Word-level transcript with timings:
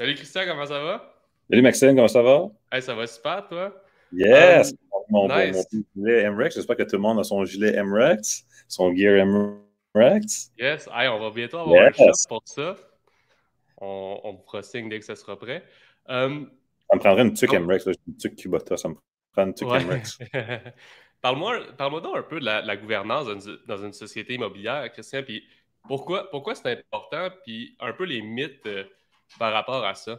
Salut 0.00 0.14
Christian, 0.14 0.46
comment 0.46 0.64
ça 0.64 0.82
va? 0.82 1.14
Salut 1.50 1.60
Maxime, 1.60 1.94
comment 1.94 2.08
ça 2.08 2.22
va? 2.22 2.48
Hey, 2.72 2.80
ça 2.80 2.94
va 2.94 3.06
super, 3.06 3.46
toi? 3.46 3.82
Yes! 4.10 4.72
mon, 5.10 5.28
nice. 5.28 5.62
gilet 5.94 6.30
MREX. 6.30 6.54
J'espère 6.54 6.78
que 6.78 6.84
tout 6.84 6.96
le 6.96 7.02
monde 7.02 7.20
a 7.20 7.22
son 7.22 7.44
gilet 7.44 7.82
MREX, 7.82 8.46
son 8.66 8.96
gear 8.96 9.26
MREX. 9.26 10.52
Yes, 10.58 10.88
hey, 10.90 11.06
on 11.08 11.18
va 11.18 11.28
bientôt 11.28 11.58
avoir 11.58 11.82
un 11.82 11.92
shop 11.92 12.12
pour 12.30 12.40
ça. 12.46 12.78
On, 13.76 14.18
on 14.24 14.32
vous 14.32 14.62
signe 14.62 14.88
dès 14.88 15.00
que 15.00 15.04
ça 15.04 15.14
sera 15.14 15.38
prêt. 15.38 15.62
Um, 16.08 16.50
ça 16.88 16.96
me 16.96 17.00
prendrait 17.00 17.22
une 17.24 17.34
tuque 17.34 17.52
oh. 17.52 17.60
MREX, 17.60 17.84
une 17.84 18.16
tuque 18.16 18.36
Kubota, 18.36 18.78
ça 18.78 18.88
me 18.88 18.94
prend 19.34 19.44
une 19.44 19.52
tuque 19.52 19.68
MREX. 19.68 20.18
Parle-moi 21.20 21.58
parle 21.76 22.00
donc 22.00 22.16
un 22.16 22.22
peu 22.22 22.40
de 22.40 22.46
la, 22.46 22.76
gouvernance 22.78 23.26
dans 23.66 23.84
une, 23.84 23.92
société 23.92 24.32
immobilière, 24.32 24.90
Christian, 24.92 25.22
puis 25.22 25.44
pourquoi, 25.86 26.30
pourquoi 26.30 26.54
c'est 26.54 26.70
important, 26.70 27.28
puis 27.44 27.76
un 27.80 27.92
peu 27.92 28.04
les 28.04 28.22
mythes 28.22 28.64
euh, 28.64 28.84
par 29.38 29.52
rapport 29.52 29.84
à 29.84 29.94
ça? 29.94 30.18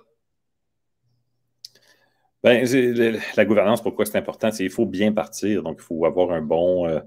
Ben, 2.43 2.65
la 3.37 3.45
gouvernance, 3.45 3.83
pourquoi 3.83 4.05
c'est 4.05 4.17
important? 4.17 4.51
C'est 4.51 4.63
qu'il 4.63 4.71
faut 4.71 4.87
bien 4.87 5.11
partir. 5.11 5.61
Donc, 5.61 5.77
il 5.79 5.83
faut 5.83 6.05
avoir 6.05 6.31
un 6.31 6.41
bon, 6.41 6.87
euh, 6.87 6.99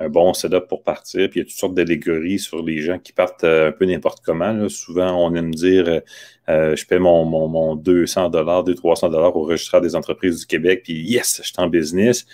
un 0.00 0.08
bon 0.08 0.34
setup 0.34 0.66
pour 0.68 0.82
partir. 0.82 1.30
Puis, 1.30 1.38
il 1.38 1.42
y 1.44 1.46
a 1.46 1.48
toutes 1.48 1.58
sortes 1.58 1.74
d'allégories 1.74 2.40
sur 2.40 2.64
les 2.64 2.78
gens 2.78 2.98
qui 2.98 3.12
partent 3.12 3.44
euh, 3.44 3.68
un 3.68 3.72
peu 3.72 3.84
n'importe 3.84 4.24
comment. 4.24 4.68
Souvent, 4.68 5.14
on 5.24 5.34
aime 5.36 5.54
dire 5.54 6.02
je 6.48 6.84
paie 6.86 6.98
mon, 6.98 7.24
mon, 7.24 7.46
mon 7.46 7.76
200 7.76 8.30
200-300 8.30 9.14
au 9.14 9.44
registraire 9.44 9.80
des 9.80 9.94
entreprises 9.94 10.40
du 10.40 10.46
Québec, 10.46 10.82
puis 10.82 10.94
yes, 10.94 11.40
je 11.42 11.48
suis 11.48 11.54
en 11.58 11.68
business. 11.68 12.26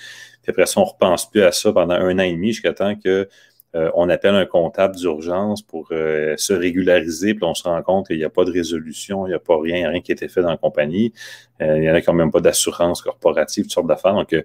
Puis 0.42 0.50
après 0.50 0.64
ça, 0.64 0.80
on 0.80 0.84
ne 0.84 0.88
repense 0.88 1.30
plus 1.30 1.42
à 1.42 1.52
ça 1.52 1.72
pendant 1.72 1.94
un 1.94 2.18
an 2.18 2.22
et 2.22 2.32
demi 2.32 2.52
jusqu'à 2.52 2.72
temps 2.72 2.96
que 2.96 3.28
euh, 3.74 3.90
on 3.94 4.08
appelle 4.08 4.34
un 4.34 4.46
comptable 4.46 4.96
d'urgence 4.96 5.60
pour 5.60 5.88
euh, 5.92 6.34
se 6.38 6.54
régulariser, 6.54 7.34
puis 7.34 7.44
on 7.44 7.54
se 7.54 7.64
rend 7.64 7.82
compte 7.82 8.06
qu'il 8.06 8.16
n'y 8.16 8.24
a 8.24 8.30
pas 8.30 8.44
de 8.44 8.50
résolution, 8.50 9.26
il 9.26 9.30
n'y 9.30 9.34
a 9.34 9.38
pas 9.38 9.58
rien, 9.60 9.90
rien 9.90 10.00
qui 10.00 10.12
a 10.12 10.14
été 10.14 10.28
fait 10.28 10.40
dans 10.40 10.50
la 10.50 10.56
compagnie. 10.56 11.12
Euh, 11.60 11.76
il 11.76 11.84
y 11.84 11.90
en 11.90 11.94
a 11.94 12.00
n'ont 12.00 12.14
même 12.14 12.30
pas 12.30 12.40
d'assurance 12.40 13.02
corporative, 13.02 13.64
toutes 13.64 13.72
sortes 13.72 13.86
d'affaires. 13.86 14.14
Donc, 14.14 14.32
il 14.32 14.44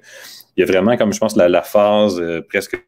y 0.58 0.64
a 0.64 0.66
vraiment, 0.66 0.98
comme 0.98 1.14
je 1.14 1.20
pense, 1.20 1.38
la, 1.38 1.62
phase 1.62 2.22
presque 2.50 2.86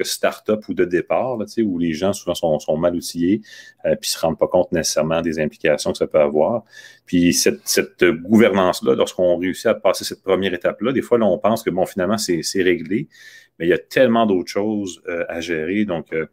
start-up 0.00 0.68
ou 0.68 0.74
de 0.74 0.84
départ, 0.84 1.36
là, 1.36 1.46
où 1.64 1.78
les 1.78 1.92
gens 1.94 2.12
souvent 2.12 2.34
sont, 2.34 2.76
mal 2.76 2.94
outillés, 2.94 3.40
puis 3.82 3.92
ne 4.00 4.06
se 4.06 4.18
rendent 4.18 4.38
pas 4.38 4.48
compte 4.48 4.72
nécessairement 4.72 5.20
des 5.20 5.38
implications 5.38 5.92
que 5.92 5.98
ça 5.98 6.06
peut 6.06 6.20
avoir. 6.20 6.64
Puis 7.06 7.32
cette, 7.32 8.04
gouvernance-là, 8.04 8.94
lorsqu'on 8.94 9.36
réussit 9.36 9.66
à 9.66 9.74
passer 9.74 10.04
cette 10.04 10.22
première 10.22 10.54
étape-là, 10.54 10.92
des 10.92 11.02
fois, 11.02 11.18
là, 11.18 11.26
on 11.26 11.38
pense 11.38 11.62
que, 11.62 11.70
bon, 11.70 11.86
finalement, 11.86 12.18
c'est 12.18 12.62
réglé 12.62 13.08
mais 13.62 13.68
il 13.68 13.70
y 13.70 13.74
a 13.74 13.78
tellement 13.78 14.26
d'autres 14.26 14.50
choses 14.50 15.00
euh, 15.06 15.24
à 15.28 15.40
gérer. 15.40 15.84
Donc, 15.84 16.12
euh, 16.12 16.26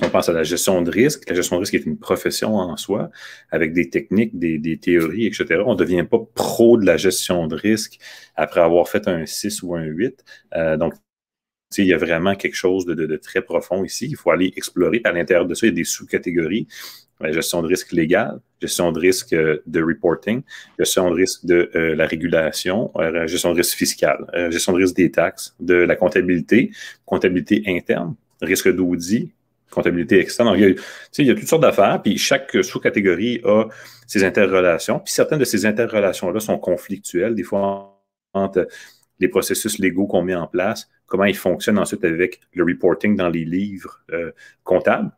on 0.00 0.08
pense 0.08 0.30
à 0.30 0.32
la 0.32 0.44
gestion 0.44 0.80
de 0.80 0.90
risque. 0.90 1.28
La 1.28 1.34
gestion 1.34 1.56
de 1.56 1.60
risque 1.60 1.74
est 1.74 1.84
une 1.84 1.98
profession 1.98 2.56
en 2.56 2.74
soi, 2.78 3.10
avec 3.50 3.74
des 3.74 3.90
techniques, 3.90 4.38
des, 4.38 4.78
théories, 4.78 5.26
etc. 5.26 5.62
On 5.66 5.74
ne 5.74 5.78
devient 5.78 6.06
pas 6.10 6.20
pro 6.34 6.78
de 6.78 6.86
la 6.86 6.96
gestion 6.96 7.46
de 7.48 7.54
risque 7.54 7.98
après 8.34 8.62
avoir 8.62 8.88
fait 8.88 9.08
un 9.08 9.26
6 9.26 9.62
ou 9.62 9.74
un 9.74 9.82
8. 9.82 10.24
Euh, 10.56 10.78
donc, 10.78 10.94
il 11.82 11.88
y 11.88 11.94
a 11.94 11.96
vraiment 11.96 12.34
quelque 12.34 12.54
chose 12.54 12.86
de, 12.86 13.16
très 13.16 13.42
profond 13.42 13.84
ici. 13.84 14.06
Il 14.08 14.16
faut 14.16 14.30
aller 14.30 14.52
explorer. 14.56 15.00
À 15.04 15.12
l'intérieur 15.12 15.46
de 15.46 15.54
ça, 15.54 15.66
il 15.66 15.70
y 15.70 15.72
a 15.72 15.74
des 15.74 15.84
sous-catégories. 15.84 16.66
La 17.20 17.32
gestion 17.32 17.62
de 17.62 17.68
risque 17.68 17.92
légale, 17.92 18.40
gestion 18.60 18.90
de 18.90 18.98
risque 18.98 19.32
euh, 19.32 19.62
de 19.66 19.82
reporting, 19.82 20.42
gestion 20.78 21.10
de 21.10 21.14
risque 21.14 21.46
de 21.46 21.70
euh, 21.74 21.94
la 21.94 22.06
régulation, 22.06 22.90
euh, 22.96 23.26
gestion 23.26 23.52
de 23.52 23.58
risque 23.58 23.76
fiscal, 23.76 24.26
gestion 24.50 24.72
de 24.72 24.78
risque 24.78 24.96
des 24.96 25.10
taxes, 25.10 25.54
de 25.60 25.74
la 25.74 25.94
comptabilité, 25.94 26.72
comptabilité 27.06 27.62
interne, 27.66 28.16
risque 28.42 28.68
d'audit, 28.68 29.32
comptabilité 29.70 30.18
externe. 30.18 30.54
il, 30.56 30.60
y 30.60 30.64
a, 30.64 30.74
il 31.18 31.26
y 31.26 31.30
a 31.30 31.34
toutes 31.34 31.48
sortes 31.48 31.62
d'affaires, 31.62 32.02
puis 32.02 32.18
chaque 32.18 32.56
sous-catégorie 32.62 33.40
a 33.44 33.66
ses 34.06 34.24
interrelations. 34.24 34.98
Puis 34.98 35.14
certaines 35.14 35.38
de 35.38 35.44
ces 35.44 35.66
interrelations-là 35.66 36.40
sont 36.40 36.58
conflictuelles, 36.58 37.34
des 37.34 37.44
fois 37.44 37.94
entre 38.34 38.66
les 39.20 39.28
processus 39.28 39.78
légaux 39.78 40.06
qu'on 40.06 40.22
met 40.22 40.34
en 40.34 40.46
place, 40.46 40.88
comment 41.06 41.24
ils 41.24 41.36
fonctionnent 41.36 41.78
ensuite 41.78 42.04
avec 42.04 42.40
le 42.52 42.64
reporting 42.64 43.16
dans 43.16 43.28
les 43.28 43.44
livres 43.44 44.00
comptables 44.64 45.10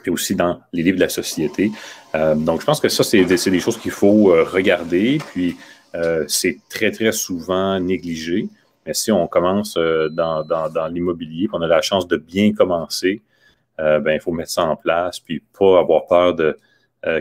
puis 0.00 0.10
aussi 0.10 0.34
dans 0.34 0.60
les 0.72 0.82
livres 0.82 0.96
de 0.96 1.02
la 1.02 1.08
société. 1.08 1.70
Euh, 2.14 2.34
donc, 2.34 2.60
je 2.60 2.66
pense 2.66 2.80
que 2.80 2.88
ça, 2.88 3.04
c'est 3.04 3.24
des, 3.24 3.60
choses 3.60 3.78
qu'il 3.78 3.90
faut 3.90 4.32
euh, 4.32 4.44
regarder, 4.44 5.18
puis 5.32 5.56
euh, 5.94 6.24
c'est 6.28 6.58
très, 6.68 6.90
très 6.90 7.12
souvent 7.12 7.78
négligé. 7.78 8.48
Mais 8.86 8.94
si 8.94 9.12
on 9.12 9.28
commence 9.28 9.74
dans, 10.10 10.44
dans, 10.44 10.88
l'immobilier, 10.88 11.46
qu'on 11.46 11.62
a 11.62 11.68
la 11.68 11.82
chance 11.82 12.08
de 12.08 12.16
bien 12.16 12.52
commencer, 12.52 13.22
ben, 13.78 14.10
il 14.12 14.20
faut 14.20 14.32
mettre 14.32 14.50
ça 14.50 14.64
en 14.64 14.74
place, 14.74 15.20
puis 15.20 15.40
pas 15.56 15.78
avoir 15.78 16.06
peur 16.06 16.34
de, 16.34 16.58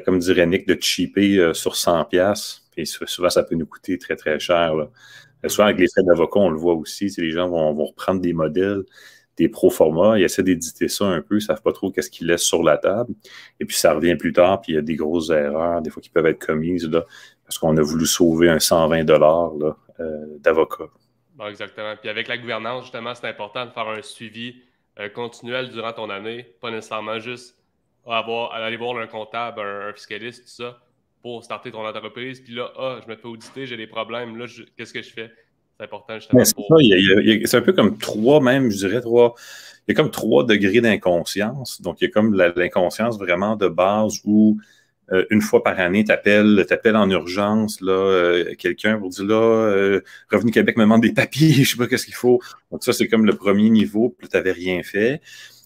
comme 0.04 0.18
dirait 0.18 0.48
Nick, 0.48 0.68
de 0.68 0.76
cheaper 0.80 1.54
sur 1.54 1.76
100 1.76 2.06
pièces. 2.06 2.64
Puis 2.72 2.88
souvent, 2.88 3.30
ça 3.30 3.44
peut 3.44 3.54
nous 3.54 3.68
coûter 3.68 4.00
très, 4.00 4.16
très 4.16 4.40
cher. 4.40 4.74
Souvent, 5.48 5.66
avec 5.66 5.80
les 5.80 5.88
frais 5.88 6.04
d'avocat, 6.04 6.40
on 6.40 6.50
le 6.50 6.58
voit 6.58 6.74
aussi. 6.74 7.14
Les 7.18 7.32
gens 7.32 7.50
vont, 7.50 7.74
reprendre 7.86 8.22
des 8.22 8.34
modèles 8.34 8.84
des 9.38 9.48
pro-formats, 9.50 10.20
ils 10.20 10.24
essaient 10.24 10.44
d'éditer 10.44 10.88
ça 10.88 11.06
un 11.06 11.22
peu, 11.22 11.36
ils 11.36 11.38
ne 11.38 11.46
savent 11.46 11.62
pas 11.62 11.72
trop 11.72 11.90
qu'est-ce 11.90 12.12
qu'ils 12.12 12.28
laissent 12.28 12.44
sur 12.44 12.64
la 12.64 12.78
table. 12.78 13.14
Et 13.60 13.66
puis 13.66 13.76
ça 13.76 13.94
revient 13.94 14.16
plus 14.16 14.34
tard, 14.34 14.62
puis 14.62 14.74
il 14.74 14.76
y 14.76 14.78
a 14.78 14.82
des 14.82 14.96
grosses 14.96 15.30
erreurs, 15.30 15.82
des 15.82 15.90
fois 15.90 16.02
qui 16.02 16.10
peuvent 16.10 16.26
être 16.28 16.46
commises, 16.46 16.88
là, 16.88 17.06
parce 17.46 17.58
qu'on 17.58 17.76
a 17.78 17.82
voulu 17.82 18.06
sauver 18.06 18.50
un 18.50 18.60
120 18.60 19.04
dollars 19.06 19.54
euh, 20.00 20.26
d'avocat. 20.40 20.86
Bon, 21.36 21.48
exactement. 21.48 21.96
Puis 22.00 22.10
avec 22.10 22.28
la 22.28 22.38
gouvernance, 22.38 22.84
justement, 22.84 23.16
c'est 23.16 23.28
important 23.28 23.66
de 23.66 23.72
faire 23.72 23.88
un 23.88 24.02
suivi 24.02 24.58
euh, 25.00 25.10
continuel 25.10 25.70
durant 25.70 25.94
ton 25.94 26.10
année, 26.10 26.44
pas 26.60 26.70
nécessairement 26.70 27.20
juste 27.20 27.56
aller 28.06 28.78
voir 28.78 28.98
un 28.98 29.08
comptable, 29.08 29.62
un, 29.62 29.94
fiscaliste, 29.94 30.44
tout 30.44 30.64
ça, 30.64 30.80
pour 31.22 31.44
starter 31.44 31.72
ton 31.72 31.86
entreprise. 31.86 32.42
Puis 32.42 32.54
là, 32.54 32.72
ah, 32.78 33.00
je 33.04 33.12
me 33.12 33.16
fais 33.16 33.28
auditer, 33.28 33.66
j'ai 33.66 33.78
des 33.78 33.88
problèmes, 33.88 34.38
là, 34.38 34.46
qu'est-ce 34.78 34.94
que 34.94 35.02
je 35.02 35.10
fais? 35.10 35.32
C'est 35.78 35.86
important 35.86 36.16
justement. 36.16 36.44
C'est 36.44 37.58
un 37.58 37.62
peu 37.62 37.74
comme 37.74 37.98
trois, 37.98 38.40
même, 38.40 38.70
je 38.70 38.78
dirais, 38.78 39.02
trois. 39.02 39.36
Il 39.88 39.92
y 39.92 39.94
a 39.94 39.96
comme 39.96 40.12
trois 40.12 40.46
degrés 40.46 40.82
d'inconscience. 40.82 41.82
Donc, 41.82 42.02
il 42.02 42.06
y 42.06 42.08
a 42.08 42.12
comme 42.12 42.36
l'inconscience 42.36 43.18
vraiment 43.18 43.56
de 43.56 43.68
base 43.68 44.20
où 44.26 44.58
euh, 45.12 45.26
une 45.30 45.42
fois 45.42 45.64
par 45.64 45.80
année, 45.80 46.06
tu 46.06 46.12
appelles, 46.12 46.96
en 46.96 47.10
urgence 47.10 47.82
là, 47.82 47.92
euh, 47.92 48.56
quelqu'un 48.58 48.98
pour 48.98 49.10
dire 49.10 49.26
là, 49.26 49.36
euh, 49.36 50.02
Revenu 50.32 50.52
Québec 50.52 50.78
me 50.78 50.84
demande 50.84 51.02
des 51.02 51.14
papiers, 51.14 51.52
je 51.64 51.72
sais 51.72 51.78
pas 51.78 51.88
qu'est-ce 51.88 52.06
qu'il 52.06 52.16
faut. 52.16 52.40
Donc, 52.72 52.84
ça, 52.84 52.94
c'est 52.94 53.08
comme 53.08 53.26
le 53.26 53.34
premier 53.34 53.70
niveau, 53.70 54.16
puis 54.18 54.30
tu 54.30 54.38
n'avais 54.38 54.52
rien 54.52 54.84
fait. 54.84 55.22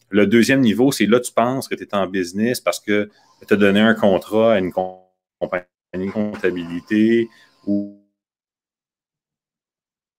Le 0.10 0.26
deuxième 0.26 0.62
niveau, 0.62 0.92
c'est 0.92 1.06
là, 1.06 1.20
tu 1.20 1.32
penses 1.32 1.68
que 1.68 1.76
tu 1.76 1.84
es 1.84 1.96
en 1.96 2.08
business 2.08 2.60
parce 2.60 2.80
que 2.80 3.10
tu 3.48 3.54
as 3.54 3.58
donné 3.58 3.82
un 3.82 3.94
contrat 3.94 4.54
à 4.54 4.60
une 4.60 4.72
compagnie 4.72 5.05
de 5.42 6.12
comptabilité 6.12 7.30
ou 7.66 8.02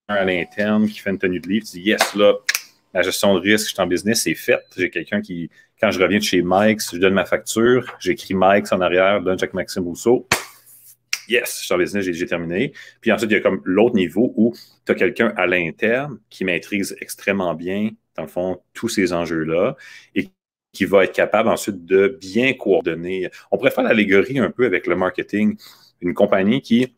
à 0.08 0.24
l'interne 0.24 0.88
qui 0.88 1.00
fait 1.00 1.10
une 1.10 1.18
tenue 1.18 1.40
de 1.40 1.48
livre, 1.48 1.66
tu 1.66 1.78
dis 1.78 1.82
yes, 1.82 2.14
là, 2.14 2.34
la 2.94 3.02
gestion 3.02 3.34
de 3.34 3.40
risque, 3.40 3.68
je 3.68 3.72
suis 3.74 3.82
en 3.82 3.86
business, 3.86 4.22
c'est 4.22 4.34
fait. 4.34 4.62
J'ai 4.76 4.88
quelqu'un 4.88 5.20
qui, 5.20 5.50
quand 5.80 5.90
je 5.90 6.00
reviens 6.00 6.18
de 6.18 6.22
chez 6.22 6.42
Mike, 6.42 6.80
je 6.92 6.98
donne 6.98 7.14
ma 7.14 7.24
facture, 7.24 7.96
j'écris 7.98 8.34
Mike 8.34 8.72
en 8.72 8.80
arrière, 8.80 9.20
donne 9.20 9.38
Jacques 9.38 9.54
Maxime 9.54 9.82
Rousseau. 9.82 10.26
Yes, 11.28 11.58
je 11.60 11.64
suis 11.64 11.74
en 11.74 11.78
business, 11.78 12.04
j'ai 12.04 12.26
terminé. 12.26 12.72
Puis 13.00 13.10
ensuite, 13.10 13.30
il 13.32 13.34
y 13.34 13.36
a 13.36 13.40
comme 13.40 13.60
l'autre 13.64 13.96
niveau 13.96 14.32
où 14.36 14.54
tu 14.86 14.92
as 14.92 14.94
quelqu'un 14.94 15.34
à 15.36 15.46
l'interne 15.46 16.20
qui 16.30 16.44
maîtrise 16.44 16.96
extrêmement 17.00 17.54
bien, 17.54 17.90
dans 18.16 18.22
le 18.22 18.28
fond, 18.28 18.62
tous 18.72 18.88
ces 18.88 19.12
enjeux-là 19.12 19.76
et 20.14 20.30
qui 20.76 20.84
va 20.84 21.04
être 21.04 21.14
capable 21.14 21.48
ensuite 21.48 21.86
de 21.86 22.18
bien 22.20 22.52
coordonner. 22.52 23.30
On 23.50 23.56
pourrait 23.56 23.70
faire 23.70 23.84
l'allégorie 23.84 24.38
un 24.38 24.50
peu 24.50 24.66
avec 24.66 24.86
le 24.86 24.94
marketing. 24.94 25.56
Une 26.02 26.12
compagnie 26.12 26.60
qui 26.60 26.92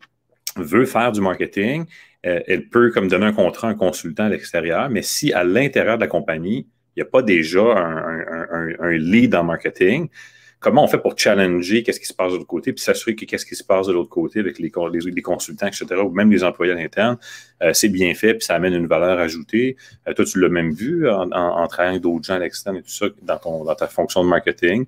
veut 0.57 0.85
faire 0.85 1.13
du 1.13 1.21
marketing, 1.21 1.85
euh, 2.25 2.41
elle 2.45 2.67
peut 2.67 2.91
comme 2.91 3.07
donner 3.07 3.27
un 3.27 3.31
contrat 3.31 3.69
à 3.69 3.71
un 3.71 3.75
consultant 3.75 4.25
à 4.25 4.29
l'extérieur, 4.29 4.89
mais 4.89 5.01
si 5.01 5.31
à 5.31 5.45
l'intérieur 5.45 5.95
de 5.95 6.01
la 6.01 6.07
compagnie, 6.07 6.67
il 6.95 7.01
n'y 7.01 7.03
a 7.03 7.05
pas 7.05 7.21
déjà 7.21 7.61
un, 7.61 8.97
lead 8.97 9.33
en 9.33 9.45
marketing, 9.45 10.09
comment 10.59 10.83
on 10.83 10.87
fait 10.87 10.97
pour 10.97 11.17
challenger 11.17 11.83
qu'est-ce 11.83 11.99
qui 11.99 12.05
se 12.05 12.13
passe 12.13 12.33
de 12.33 12.37
l'autre 12.37 12.47
côté, 12.47 12.73
puis 12.73 12.83
s'assurer 12.83 13.15
que 13.15 13.25
qu'est-ce 13.25 13.45
qui 13.45 13.55
se 13.55 13.63
passe 13.63 13.87
de 13.87 13.93
l'autre 13.93 14.09
côté 14.09 14.39
avec 14.39 14.59
les, 14.59 14.71
les, 14.93 15.21
consultants, 15.21 15.67
etc., 15.67 15.85
ou 16.03 16.09
même 16.11 16.31
les 16.31 16.43
employés 16.43 16.73
à 16.73 16.75
l'interne, 16.75 17.17
euh, 17.61 17.71
c'est 17.73 17.89
bien 17.89 18.13
fait, 18.13 18.33
puis 18.33 18.43
ça 18.43 18.55
amène 18.55 18.73
une 18.73 18.87
valeur 18.87 19.19
ajoutée. 19.19 19.77
Euh, 20.07 20.13
toi, 20.13 20.25
tu 20.25 20.39
l'as 20.39 20.49
même 20.49 20.71
vu 20.71 21.09
en, 21.09 21.27
travaillant 21.67 21.91
avec 21.91 22.01
d'autres 22.01 22.25
gens 22.25 22.35
à 22.35 22.39
l'externe 22.39 22.77
et 22.77 22.81
tout 22.81 22.89
ça 22.89 23.05
dans, 23.21 23.63
dans 23.63 23.75
ta 23.75 23.87
fonction 23.87 24.23
de 24.23 24.29
marketing. 24.29 24.85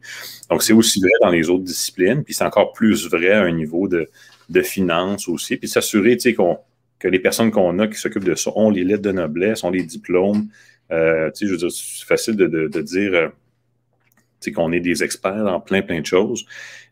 Donc, 0.50 0.64
c'est 0.64 0.74
aussi 0.74 1.00
vrai 1.00 1.12
dans 1.22 1.30
les 1.30 1.50
autres 1.50 1.64
disciplines, 1.64 2.24
puis 2.24 2.34
c'est 2.34 2.44
encore 2.44 2.74
plus 2.74 3.08
vrai 3.08 3.32
à 3.32 3.44
un 3.44 3.52
niveau 3.52 3.88
de, 3.88 4.10
de 4.50 4.62
finance 4.62 5.28
aussi, 5.28 5.58
puis 5.58 5.70
s'assurer, 5.70 6.18
tu 6.18 6.22
sais, 6.22 6.34
qu'on 6.34 6.60
que 7.02 7.08
les 7.08 7.20
personnes 7.20 7.50
qu'on 7.50 7.80
a 7.80 7.88
qui 7.88 7.96
s'occupent 7.96 8.26
de 8.26 8.36
ça 8.36 8.52
ont 8.56 8.70
les 8.70 8.84
lettres 8.84 9.02
de 9.02 9.12
noblesse, 9.12 9.64
ont 9.64 9.72
les 9.72 9.84
diplômes. 9.84 10.48
Euh, 10.92 11.32
je 11.40 11.48
veux 11.48 11.58
dire, 11.58 11.72
c'est 11.72 12.06
facile 12.06 12.36
de, 12.36 12.82
dire 12.82 13.14
euh, 13.14 13.30
qu'on 14.50 14.72
est 14.72 14.80
des 14.80 15.04
experts 15.04 15.44
dans 15.44 15.60
plein, 15.60 15.82
plein 15.82 16.02
de 16.02 16.06
choses, 16.06 16.46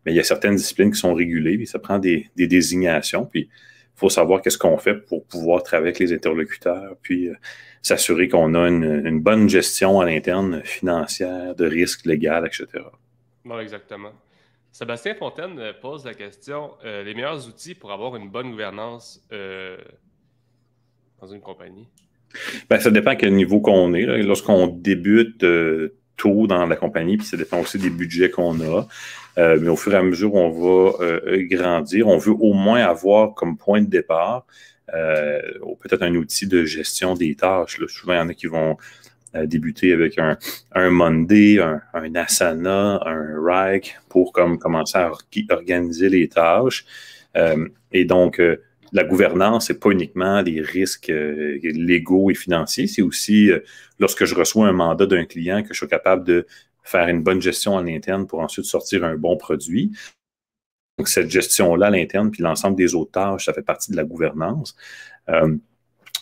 mais 0.06 0.13
il 0.13 0.16
y 0.16 0.19
a 0.19 0.24
certaines 0.24 0.56
disciplines 0.56 0.92
qui 0.92 1.00
sont 1.00 1.13
régulées, 1.13 1.57
puis 1.57 1.68
ça 1.68 1.80
prend 1.80 2.00
des, 2.00 2.30
désignations, 2.36 3.25
puis 3.25 3.50
il 3.51 4.00
faut 4.00 4.10
savoir 4.10 4.42
qu'est-ce 4.42 4.57
qu'on 4.57 4.78
fait 4.78 4.94
pour 4.94 5.25
pouvoir 5.25 5.63
travailler 5.63 5.90
avec 5.90 6.00
les 6.00 6.13
interlocuteurs, 6.13 6.96
puis 7.01 7.30
euh, 7.30 7.34
s'assurer 7.81 8.28
qu'on 8.28 8.54
a 8.54 8.68
une, 8.68 9.19
bonne 9.19 9.50
gestion 9.50 10.00
à 10.00 10.06
l'interne 10.06 10.62
financière, 10.63 11.56
de 11.56 11.66
risques 11.66 12.06
légal, 12.06 12.46
etc. 12.46 12.84
Bon, 13.44 13.60
exactement. 13.60 14.12
Sébastien 14.72 15.16
Fontaine 15.16 15.60
pose 15.81 16.06
la 16.06 16.13
question 16.13 16.72
les 16.84 17.16
meilleurs 17.16 17.48
outils 17.48 17.74
pour 17.74 17.92
avoir 17.92 18.16
une 18.16 18.30
bonne 18.30 18.51
gouvernance 18.51 19.25
dans 21.19 21.28
une 21.28 21.42
compagnie? 21.42 21.88
Ben, 22.69 22.80
Ça 22.80 22.92
dépend 22.92 23.12
à 23.12 23.16
quel 23.16 23.34
niveau 23.34 23.60
qu'on 23.60 23.94
est. 23.94 24.06
Lorsqu'on 24.24 24.68
débute 24.68 25.44
tôt 26.19 26.48
dans 26.48 26.66
la 26.66 26.75
compagnie, 26.75 27.18
puis 27.18 27.25
ça 27.25 27.38
dépend 27.38 27.60
aussi 27.60 27.77
des 27.77 27.89
budgets 27.89 28.30
qu'on 28.30 28.60
a. 28.62 28.88
mais 29.38 29.69
au 29.69 29.77
fur 29.77 29.94
et 29.94 29.98
à 29.98 30.04
mesure, 30.04 30.36
on 30.36 30.50
va 30.50 31.18
grandir. 31.44 32.07
On 32.07 32.18
veut 32.18 32.36
au 32.38 32.54
moins 32.54 32.81
avoir 32.81 33.33
comme 33.33 33.57
point 33.57 33.81
de 33.81 33.88
départ 33.88 34.45
euh, 34.94 35.42
peut-être 35.81 36.04
un 36.04 36.16
outil 36.16 36.48
de 36.48 36.66
gestion 36.66 37.13
des 37.13 37.36
tâches. 37.36 37.80
Souvent, 37.88 38.13
il 38.13 38.18
y 38.18 38.19
en 38.19 38.30
a 38.30 38.33
qui 38.33 38.48
vont 38.48 38.77
euh, 39.36 39.45
débuter 39.45 39.94
avec 39.94 40.18
un, 40.18 40.38
Monday, 40.89 41.60
un, 41.60 42.16
Asana, 42.16 43.01
un 43.06 43.36
Rike 43.42 43.98
pour 44.10 44.31
comme, 44.31 44.57
commencer 44.57 44.98
à 44.98 45.12
organiser 45.50 46.10
les 46.10 46.27
tâches. 46.27 46.86
Euh, 47.38 47.68
et 47.92 48.06
donc, 48.06 48.42
la 48.91 49.03
gouvernance, 49.03 49.68
c'est 49.68 49.80
pas 49.80 49.91
uniquement 49.91 50.41
les 50.41 50.62
risques 50.62 51.12
légaux 51.12 52.31
et 52.31 52.36
financiers, 52.36 52.88
c'est 52.88 53.01
aussi 53.01 53.51
lorsque 54.00 54.25
je 54.25 54.36
reçois 54.36 54.68
un 54.68 54.71
mandat 54.71 55.06
d'un 55.06 55.25
client 55.25 55.62
que 55.62 55.74
je 55.74 55.80
suis 55.80 55.88
capable 55.88 56.24
de 56.24 56.47
faire 56.83 57.07
une 57.07 57.21
bonne 57.21 57.41
gestion 57.41 57.75
en 57.75 57.88
interne 57.88 58.27
pour 58.27 58.39
ensuite 58.39 58.65
sortir 58.65 59.03
un 59.03 59.15
bon 59.15 59.38
produit. 59.38 59.91
Donc, 60.97 61.07
cette 61.07 61.30
gestion-là 61.30 61.88
à 61.88 61.89
l'interne, 61.89 62.30
puis 62.31 62.44
l'ensemble 62.44 62.75
des 62.75 62.94
autres 62.94 63.12
tâches, 63.12 63.45
ça 63.45 63.53
fait 63.53 63.62
partie 63.62 63.91
de 63.91 63.95
la 63.95 64.03
gouvernance. 64.03 64.75
Euh, 65.30 65.56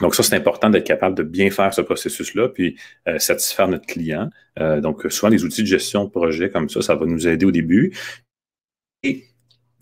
donc, 0.02 0.14
ça, 0.14 0.22
c'est 0.22 0.36
important 0.36 0.70
d'être 0.70 0.86
capable 0.86 1.16
de 1.16 1.24
bien 1.24 1.50
faire 1.50 1.74
ce 1.74 1.82
processus-là, 1.82 2.50
puis 2.50 2.78
euh, 3.08 3.18
satisfaire 3.18 3.68
notre 3.68 3.88
client. 3.88 4.30
Euh, 4.60 4.80
donc, 4.80 5.08
souvent, 5.10 5.30
les 5.30 5.44
outils 5.44 5.64
de 5.64 5.68
gestion 5.68 6.06
de 6.06 6.10
projet 6.12 6.52
comme 6.52 6.70
ça, 6.70 6.82
ça 6.84 6.94
va 6.94 7.08
nous 7.08 7.28
aider 7.28 7.46
au 7.46 7.52
début. 7.52 7.92
Et 9.02 9.26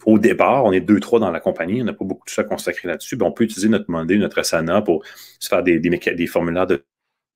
au 0.06 0.19
départ, 0.19 0.66
on 0.66 0.72
est 0.72 0.81
deux, 0.81 1.00
trois 1.00 1.19
dans 1.19 1.31
la 1.31 1.40
compagnie, 1.40 1.81
on 1.81 1.86
n'a 1.86 1.94
pas 1.94 2.06
beaucoup 2.06 2.25
de 2.25 2.30
choses 2.30 2.46
à 2.46 2.48
consacrer 2.48 2.88
là-dessus. 2.88 3.18
on 3.22 3.31
peut 3.31 3.44
utiliser 3.44 3.69
notre 3.69 3.90
Monday, 3.90 4.18
notre 4.18 4.40
Asana 4.40 4.81
pour 4.81 5.04
se 5.40 5.48
faire 5.48 5.63
des, 5.63 5.80
des 5.80 6.28
formulaires 6.28 6.68
de 6.68 6.84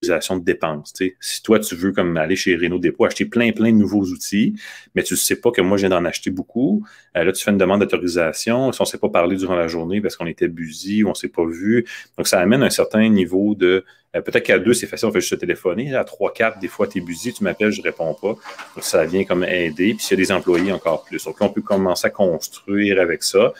de 0.01 0.43
dépenses. 0.43 0.93
Si 1.19 1.43
toi, 1.43 1.59
tu 1.59 1.75
veux 1.75 1.91
comme 1.91 2.15
aller 2.17 2.35
chez 2.35 2.55
Renault 2.55 2.79
Dépôt, 2.79 3.05
acheter 3.05 3.25
plein, 3.25 3.51
plein 3.51 3.71
de 3.71 3.77
nouveaux 3.77 4.03
outils, 4.03 4.55
mais 4.95 5.03
tu 5.03 5.13
ne 5.13 5.17
sais 5.17 5.35
pas 5.35 5.51
que 5.51 5.61
moi, 5.61 5.77
je 5.77 5.87
viens 5.87 5.89
d'en 5.89 6.05
acheter 6.05 6.31
beaucoup, 6.31 6.85
euh, 7.17 7.25
là, 7.25 7.31
tu 7.33 7.43
fais 7.43 7.51
une 7.51 7.57
demande 7.57 7.81
d'autorisation. 7.81 8.71
Si 8.71 8.81
on 8.81 8.83
ne 8.83 8.87
s'est 8.87 8.97
pas 8.97 9.09
parlé 9.09 9.35
durant 9.35 9.55
la 9.55 9.67
journée 9.67 9.99
parce 9.99 10.15
qu'on 10.15 10.27
était 10.27 10.47
busy 10.47 11.03
ou 11.03 11.07
on 11.07 11.11
ne 11.11 11.15
s'est 11.15 11.27
pas 11.27 11.45
vu. 11.45 11.85
Donc, 12.17 12.27
ça 12.27 12.39
amène 12.39 12.63
un 12.63 12.69
certain 12.69 13.07
niveau 13.09 13.55
de. 13.55 13.83
Euh, 14.15 14.21
peut-être 14.21 14.45
qu'à 14.45 14.57
deux, 14.57 14.73
c'est 14.73 14.87
facile, 14.87 15.07
on 15.07 15.11
fait 15.11 15.19
juste 15.19 15.35
te 15.35 15.39
téléphoner. 15.39 15.93
À 15.93 16.03
trois, 16.03 16.33
quatre, 16.33 16.59
des 16.59 16.67
fois, 16.67 16.87
tu 16.87 16.99
es 16.99 17.01
busy, 17.01 17.33
tu 17.33 17.43
m'appelles, 17.43 17.71
je 17.71 17.81
ne 17.81 17.83
réponds 17.83 18.13
pas. 18.13 18.29
Donc, 18.29 18.83
ça 18.83 19.05
vient 19.05 19.25
comme 19.25 19.43
aider. 19.43 19.93
Puis, 19.95 20.05
s'il 20.05 20.17
y 20.17 20.21
a 20.21 20.25
des 20.25 20.31
employés, 20.31 20.71
encore 20.71 21.03
plus. 21.03 21.25
Donc, 21.25 21.35
on 21.41 21.49
peut 21.49 21.61
commencer 21.61 22.07
à 22.07 22.09
construire 22.09 23.01
avec 23.01 23.23
ça. 23.23 23.53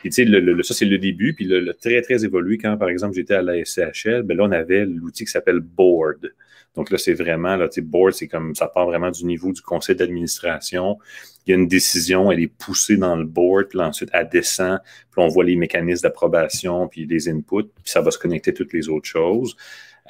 Puis, 0.00 0.08
tu 0.08 0.14
sais, 0.14 0.24
le, 0.24 0.62
ça, 0.62 0.74
c'est 0.74 0.86
le 0.86 0.98
début. 0.98 1.34
Puis, 1.34 1.44
le, 1.44 1.72
très, 1.74 2.00
très 2.02 2.24
évolué, 2.24 2.58
quand, 2.58 2.76
par 2.76 2.88
exemple, 2.88 3.14
j'étais 3.14 3.34
à 3.34 3.42
la 3.42 3.62
SCHL, 3.64 4.22
ben 4.22 4.36
là, 4.36 4.44
on 4.44 4.52
avait 4.52 4.86
l'outil 4.86 5.24
qui 5.24 5.30
s'appelle 5.30 5.60
Board. 5.60 6.32
Donc, 6.74 6.90
là, 6.90 6.98
c'est 6.98 7.12
vraiment, 7.12 7.56
là, 7.56 7.68
tu 7.68 7.76
sais, 7.76 7.80
Board, 7.82 8.12
c'est 8.12 8.28
comme, 8.28 8.54
ça 8.54 8.66
part 8.66 8.86
vraiment 8.86 9.10
du 9.10 9.24
niveau 9.26 9.52
du 9.52 9.60
conseil 9.60 9.96
d'administration. 9.96 10.98
Il 11.46 11.50
y 11.50 11.52
a 11.54 11.56
une 11.58 11.68
décision, 11.68 12.30
elle 12.32 12.40
est 12.40 12.48
poussée 12.48 12.96
dans 12.96 13.16
le 13.16 13.24
board, 13.24 13.68
puis 13.68 13.80
ensuite, 13.80 14.10
elle 14.12 14.28
descend, 14.28 14.78
puis 15.10 15.22
on 15.22 15.28
voit 15.28 15.44
les 15.44 15.56
mécanismes 15.56 16.02
d'approbation, 16.02 16.86
puis 16.86 17.06
les 17.06 17.28
inputs, 17.28 17.64
puis 17.82 17.90
ça 17.90 18.00
va 18.00 18.10
se 18.10 18.18
connecter 18.18 18.52
à 18.52 18.54
toutes 18.54 18.72
les 18.72 18.88
autres 18.88 19.08
choses. 19.08 19.56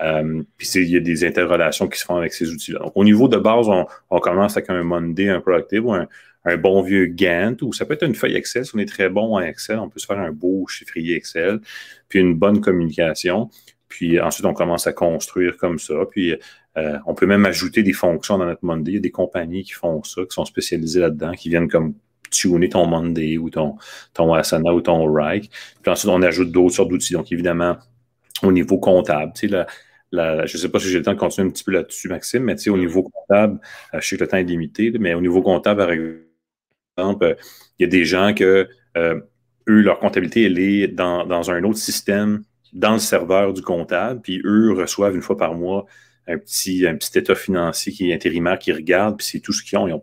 Euh, 0.02 0.42
puis 0.56 0.68
il 0.74 0.90
y 0.90 0.96
a 0.96 1.00
des 1.00 1.24
interrelations 1.24 1.88
qui 1.88 1.98
se 1.98 2.04
font 2.04 2.16
avec 2.16 2.32
ces 2.32 2.50
outils-là. 2.50 2.80
Au 2.94 3.04
niveau 3.04 3.28
de 3.28 3.36
base, 3.36 3.68
on, 3.68 3.86
on 4.10 4.18
commence 4.18 4.56
avec 4.56 4.70
un 4.70 4.82
Monday, 4.82 5.28
un 5.28 5.40
Productive 5.40 5.86
ou 5.86 5.92
un, 5.92 6.08
un 6.44 6.56
bon 6.56 6.82
vieux 6.82 7.06
Gantt, 7.06 7.62
ou 7.62 7.72
ça 7.72 7.84
peut 7.84 7.94
être 7.94 8.06
une 8.06 8.14
feuille 8.14 8.34
Excel. 8.34 8.64
Si 8.64 8.74
on 8.74 8.78
est 8.78 8.88
très 8.88 9.08
bon 9.08 9.36
en 9.36 9.40
Excel, 9.40 9.78
on 9.78 9.88
peut 9.88 10.00
se 10.00 10.06
faire 10.06 10.18
un 10.18 10.32
beau 10.32 10.66
chiffrier 10.66 11.16
Excel, 11.16 11.60
puis 12.08 12.18
une 12.18 12.34
bonne 12.34 12.60
communication. 12.60 13.50
Puis 13.88 14.20
ensuite, 14.20 14.46
on 14.46 14.54
commence 14.54 14.86
à 14.86 14.92
construire 14.92 15.56
comme 15.56 15.78
ça. 15.78 15.94
Puis 16.10 16.34
euh, 16.76 16.98
on 17.06 17.14
peut 17.14 17.26
même 17.26 17.44
ajouter 17.44 17.82
des 17.82 17.92
fonctions 17.92 18.38
dans 18.38 18.46
notre 18.46 18.64
Monday. 18.64 18.92
Il 18.92 18.94
y 18.94 18.98
a 18.98 19.00
des 19.00 19.10
compagnies 19.10 19.64
qui 19.64 19.72
font 19.72 20.02
ça, 20.02 20.22
qui 20.22 20.34
sont 20.34 20.44
spécialisées 20.44 21.00
là-dedans, 21.00 21.32
qui 21.32 21.48
viennent 21.48 21.68
comme 21.68 21.94
tuner 22.30 22.68
ton 22.68 22.86
Monday 22.86 23.36
ou 23.38 23.50
ton, 23.50 23.76
ton 24.14 24.32
Asana 24.32 24.72
ou 24.72 24.80
ton 24.80 25.12
Rike. 25.12 25.50
Puis 25.82 25.92
ensuite, 25.92 26.10
on 26.10 26.22
ajoute 26.22 26.52
d'autres 26.52 26.76
sortes 26.76 26.88
d'outils. 26.88 27.12
Donc, 27.14 27.32
évidemment, 27.32 27.76
au 28.42 28.52
niveau 28.52 28.78
comptable, 28.78 29.32
tu 29.34 29.48
sais, 29.48 29.66
la, 30.12 30.46
je 30.46 30.56
ne 30.56 30.60
sais 30.62 30.68
pas 30.68 30.78
si 30.78 30.88
j'ai 30.88 30.98
le 30.98 31.04
temps 31.04 31.14
de 31.14 31.18
continuer 31.18 31.48
un 31.48 31.50
petit 31.50 31.64
peu 31.64 31.72
là-dessus, 31.72 32.08
Maxime, 32.08 32.44
mais 32.44 32.56
tu 32.56 32.62
sais, 32.62 32.70
au 32.70 32.78
niveau 32.78 33.02
comptable, 33.02 33.60
euh, 33.94 34.00
je 34.00 34.08
sais 34.08 34.16
que 34.16 34.24
le 34.24 34.28
temps 34.28 34.36
est 34.38 34.44
limité, 34.44 34.92
mais 34.98 35.14
au 35.14 35.20
niveau 35.20 35.42
comptable, 35.42 35.80
par 35.80 35.90
exemple, 35.90 36.29
exemple, 37.00 37.36
il 37.78 37.82
y 37.82 37.86
a 37.86 37.88
des 37.88 38.04
gens 38.04 38.34
que 38.34 38.68
euh, 38.96 39.20
eux, 39.68 39.80
leur 39.80 39.98
comptabilité, 39.98 40.44
elle 40.44 40.58
est 40.58 40.88
dans, 40.88 41.50
un 41.50 41.64
autre 41.64 41.78
système, 41.78 42.42
dans 42.72 42.92
le 42.94 42.98
serveur 42.98 43.52
du 43.52 43.62
comptable, 43.62 44.20
puis 44.20 44.40
eux 44.44 44.72
reçoivent 44.72 45.14
une 45.14 45.22
fois 45.22 45.36
par 45.36 45.54
mois 45.54 45.86
un 46.26 46.38
petit, 46.38 46.86
un 46.86 46.94
petit 46.96 47.18
état 47.18 47.34
financier 47.34 47.92
qui 47.92 48.10
est 48.10 48.14
intérimaire, 48.14 48.58
qui 48.58 48.72
regarde, 48.72 49.16
puis 49.16 49.26
c'est 49.26 49.40
tout 49.40 49.52
ce 49.52 49.62
qu'ils 49.62 49.78
ont. 49.78 49.88
Ils 49.88 49.94
ne 49.94 49.98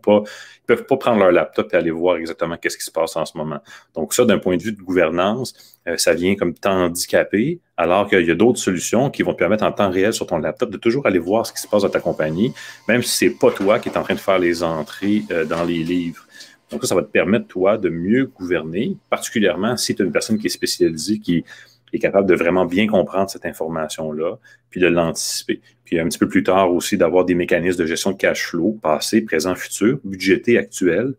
peuvent 0.66 0.84
pas 0.84 0.96
prendre 0.96 1.20
leur 1.20 1.32
laptop 1.32 1.72
et 1.72 1.76
aller 1.76 1.90
voir 1.90 2.16
exactement 2.16 2.56
qu'est-ce 2.56 2.76
qui 2.76 2.84
se 2.84 2.90
passe 2.90 3.16
en 3.16 3.24
ce 3.24 3.36
moment. 3.38 3.60
Donc, 3.94 4.12
ça, 4.12 4.24
d'un 4.24 4.38
point 4.38 4.56
de 4.56 4.62
vue 4.62 4.72
de 4.72 4.82
gouvernance, 4.82 5.54
euh, 5.86 5.96
ça 5.96 6.12
vient 6.12 6.34
comme 6.34 6.54
handicapé, 6.64 7.60
alors 7.76 8.08
qu'il 8.08 8.26
y 8.26 8.30
a 8.30 8.34
d'autres 8.34 8.58
solutions 8.58 9.10
qui 9.10 9.22
vont 9.22 9.32
te 9.32 9.38
permettre 9.38 9.64
en 9.64 9.72
temps 9.72 9.90
réel 9.90 10.12
sur 10.12 10.26
ton 10.26 10.38
laptop 10.38 10.70
de 10.70 10.76
toujours 10.76 11.06
aller 11.06 11.18
voir 11.18 11.46
ce 11.46 11.52
qui 11.52 11.60
se 11.60 11.68
passe 11.68 11.82
dans 11.82 11.88
ta 11.88 12.00
compagnie, 12.00 12.52
même 12.88 13.02
si 13.02 13.16
ce 13.16 13.24
n'est 13.24 13.30
pas 13.30 13.50
toi 13.50 13.78
qui 13.78 13.88
es 13.88 13.96
en 13.96 14.02
train 14.02 14.14
de 14.14 14.20
faire 14.20 14.38
les 14.38 14.62
entrées 14.62 15.22
euh, 15.30 15.44
dans 15.44 15.64
les 15.64 15.82
livres. 15.82 16.27
Donc, 16.70 16.82
ça, 16.82 16.88
ça 16.88 16.94
va 16.94 17.02
te 17.02 17.10
permettre, 17.10 17.46
toi, 17.46 17.78
de 17.78 17.88
mieux 17.88 18.26
gouverner, 18.26 18.96
particulièrement 19.10 19.76
si 19.76 19.94
tu 19.94 20.02
es 20.02 20.04
une 20.04 20.12
personne 20.12 20.38
qui 20.38 20.46
est 20.46 20.50
spécialisée, 20.50 21.18
qui 21.18 21.44
est 21.92 21.98
capable 21.98 22.28
de 22.28 22.34
vraiment 22.34 22.66
bien 22.66 22.86
comprendre 22.86 23.30
cette 23.30 23.46
information-là, 23.46 24.38
puis 24.70 24.80
de 24.80 24.86
l'anticiper. 24.86 25.60
Puis 25.84 25.98
un 25.98 26.06
petit 26.08 26.18
peu 26.18 26.28
plus 26.28 26.42
tard 26.42 26.72
aussi, 26.72 26.98
d'avoir 26.98 27.24
des 27.24 27.34
mécanismes 27.34 27.80
de 27.80 27.86
gestion 27.86 28.12
de 28.12 28.16
cash 28.16 28.48
flow, 28.48 28.78
passé, 28.82 29.22
présent, 29.22 29.54
futur, 29.54 29.98
budgété, 30.04 30.58
actuel, 30.58 31.14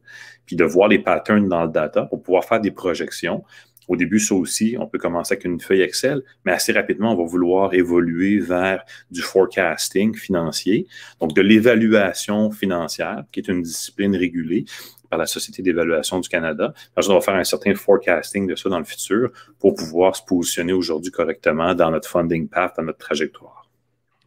puis 0.45 0.55
de 0.55 0.63
voir 0.63 0.87
les 0.87 0.99
patterns 0.99 1.47
dans 1.47 1.63
le 1.63 1.71
data 1.71 2.03
pour 2.03 2.21
pouvoir 2.21 2.45
faire 2.45 2.61
des 2.61 2.71
projections. 2.71 3.43
Au 3.87 3.95
début, 3.95 4.19
ça 4.19 4.35
aussi, 4.35 4.77
on 4.79 4.85
peut 4.85 4.99
commencer 4.99 5.33
avec 5.33 5.45
une 5.45 5.59
feuille 5.59 5.81
Excel, 5.81 6.21
mais 6.45 6.51
assez 6.51 6.71
rapidement, 6.71 7.13
on 7.13 7.15
va 7.15 7.23
vouloir 7.23 7.73
évoluer 7.73 8.37
vers 8.37 8.83
du 9.09 9.21
forecasting 9.21 10.15
financier, 10.15 10.85
donc 11.19 11.33
de 11.33 11.41
l'évaluation 11.41 12.51
financière, 12.51 13.23
qui 13.31 13.39
est 13.39 13.47
une 13.47 13.63
discipline 13.63 14.15
régulée, 14.15 14.65
par 15.09 15.19
la 15.19 15.25
Société 15.25 15.61
d'évaluation 15.61 16.19
du 16.19 16.29
Canada. 16.29 16.73
on 16.95 17.13
va 17.13 17.21
faire 17.21 17.35
un 17.35 17.43
certain 17.43 17.73
forecasting 17.73 18.47
de 18.47 18.55
ça 18.55 18.69
dans 18.69 18.79
le 18.79 18.85
futur 18.85 19.31
pour 19.59 19.75
pouvoir 19.75 20.15
se 20.15 20.23
positionner 20.23 20.73
aujourd'hui 20.73 21.11
correctement 21.11 21.73
dans 21.73 21.91
notre 21.91 22.07
funding 22.07 22.47
path, 22.47 22.75
dans 22.77 22.83
notre 22.83 22.99
trajectoire. 22.99 23.67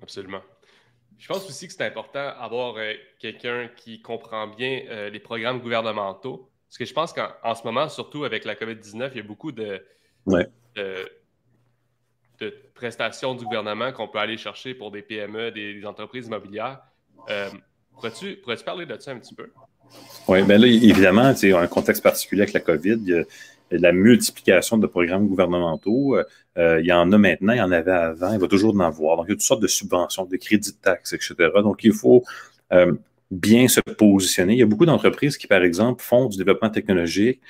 Absolument. 0.02 0.42
Je 1.22 1.28
pense 1.28 1.48
aussi 1.48 1.68
que 1.68 1.72
c'est 1.72 1.86
important 1.86 2.32
d'avoir 2.40 2.76
euh, 2.76 2.94
quelqu'un 3.20 3.68
qui 3.76 4.02
comprend 4.02 4.48
bien 4.48 4.82
euh, 4.88 5.08
les 5.08 5.20
programmes 5.20 5.60
gouvernementaux. 5.60 6.50
Parce 6.68 6.78
que 6.78 6.84
je 6.84 6.92
pense 6.92 7.12
qu'en 7.12 7.54
ce 7.54 7.62
moment, 7.62 7.88
surtout 7.88 8.24
avec 8.24 8.44
la 8.44 8.56
COVID-19, 8.56 9.10
il 9.12 9.16
y 9.18 9.20
a 9.20 9.22
beaucoup 9.22 9.52
de, 9.52 9.84
de, 10.26 11.10
prestations 12.74 13.36
du 13.36 13.44
gouvernement 13.44 13.92
qu'on 13.92 14.08
peut 14.08 14.18
aller 14.18 14.36
chercher 14.36 14.74
pour 14.74 14.90
des 14.90 15.02
PME, 15.02 15.52
des, 15.52 15.86
entreprises 15.86 16.26
immobilières. 16.26 16.80
Euh, 17.28 17.50
pourrais-tu 17.92 18.64
parler 18.64 18.86
de 18.86 18.98
ça 18.98 19.12
un 19.12 19.18
petit 19.18 19.34
peu? 19.34 19.52
Oui, 20.28 20.42
bien 20.42 20.58
là, 20.58 20.66
évidemment, 20.66 21.34
c'est 21.34 21.52
un 21.52 21.66
contexte 21.66 22.02
particulier 22.02 22.42
avec 22.42 22.54
la 22.54 22.60
COVID. 22.60 22.98
Il 23.04 23.08
y 23.08 23.14
a, 23.14 23.24
la 23.70 23.92
multiplication 23.92 24.76
de 24.76 24.86
programmes 24.86 25.26
gouvernementaux. 25.26 26.16
Euh, 26.58 26.80
il 26.80 26.86
y 26.86 26.92
en 26.92 27.10
a 27.10 27.18
maintenant, 27.18 27.54
il 27.54 27.58
y 27.58 27.62
en 27.62 27.72
avait 27.72 27.90
avant, 27.90 28.32
il 28.32 28.38
va 28.38 28.46
toujours 28.46 28.74
en 28.74 28.80
avoir. 28.80 29.16
Donc, 29.16 29.26
il 29.28 29.30
y 29.30 29.32
a 29.32 29.36
toutes 29.36 29.42
sortes 29.42 29.62
de 29.62 29.66
subventions, 29.66 30.26
de 30.26 30.36
crédits 30.36 30.72
de 30.72 30.76
taxes, 30.76 31.14
etc. 31.14 31.34
Donc, 31.62 31.82
il 31.82 31.94
faut 31.94 32.22
euh, 32.72 32.92
bien 33.30 33.66
se 33.68 33.80
positionner. 33.80 34.52
Il 34.52 34.58
y 34.58 34.62
a 34.62 34.66
beaucoup 34.66 34.86
d'entreprises 34.86 35.38
qui, 35.38 35.46
par 35.46 35.62
exemple, 35.62 36.02
font 36.02 36.26
du 36.26 36.36
développement 36.36 36.68
technologique, 36.68 37.40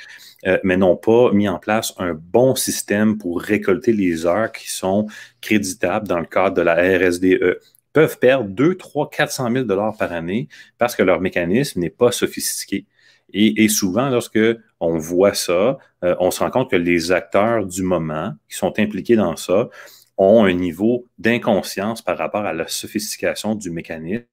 euh, 0.46 0.58
mais 0.62 0.76
n'ont 0.76 0.96
pas 0.96 1.32
mis 1.32 1.48
en 1.48 1.58
place 1.58 1.92
un 1.98 2.14
bon 2.14 2.54
système 2.54 3.18
pour 3.18 3.40
récolter 3.40 3.92
les 3.92 4.24
heures 4.24 4.52
qui 4.52 4.70
sont 4.70 5.08
créditables 5.40 6.06
dans 6.06 6.20
le 6.20 6.26
cadre 6.26 6.56
de 6.56 6.62
la 6.62 6.74
RSDE 6.74 7.58
peuvent 7.92 8.18
perdre 8.18 8.48
2, 8.48 8.76
3, 8.76 9.10
400 9.10 9.52
000 9.52 9.64
dollars 9.64 9.96
par 9.96 10.12
année 10.12 10.48
parce 10.78 10.96
que 10.96 11.02
leur 11.02 11.20
mécanisme 11.20 11.80
n'est 11.80 11.90
pas 11.90 12.12
sophistiqué. 12.12 12.86
Et, 13.34 13.68
souvent, 13.68 14.10
lorsque 14.10 14.38
on 14.78 14.98
voit 14.98 15.32
ça, 15.32 15.78
euh, 16.04 16.14
on 16.20 16.30
se 16.30 16.40
rend 16.40 16.50
compte 16.50 16.70
que 16.70 16.76
les 16.76 17.12
acteurs 17.12 17.64
du 17.64 17.82
moment 17.82 18.34
qui 18.48 18.56
sont 18.56 18.78
impliqués 18.78 19.16
dans 19.16 19.36
ça 19.36 19.70
ont 20.18 20.44
un 20.44 20.52
niveau 20.52 21.06
d'inconscience 21.18 22.02
par 22.02 22.18
rapport 22.18 22.44
à 22.44 22.52
la 22.52 22.68
sophistication 22.68 23.54
du 23.54 23.70
mécanisme 23.70 24.26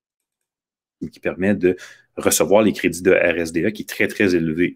qui 1.12 1.20
permet 1.22 1.56
de 1.56 1.78
recevoir 2.18 2.62
les 2.62 2.74
crédits 2.74 3.02
de 3.02 3.12
RSDA 3.12 3.72
qui 3.72 3.84
est 3.84 3.90
très, 3.90 4.08
très 4.08 4.36
élevé. 4.36 4.76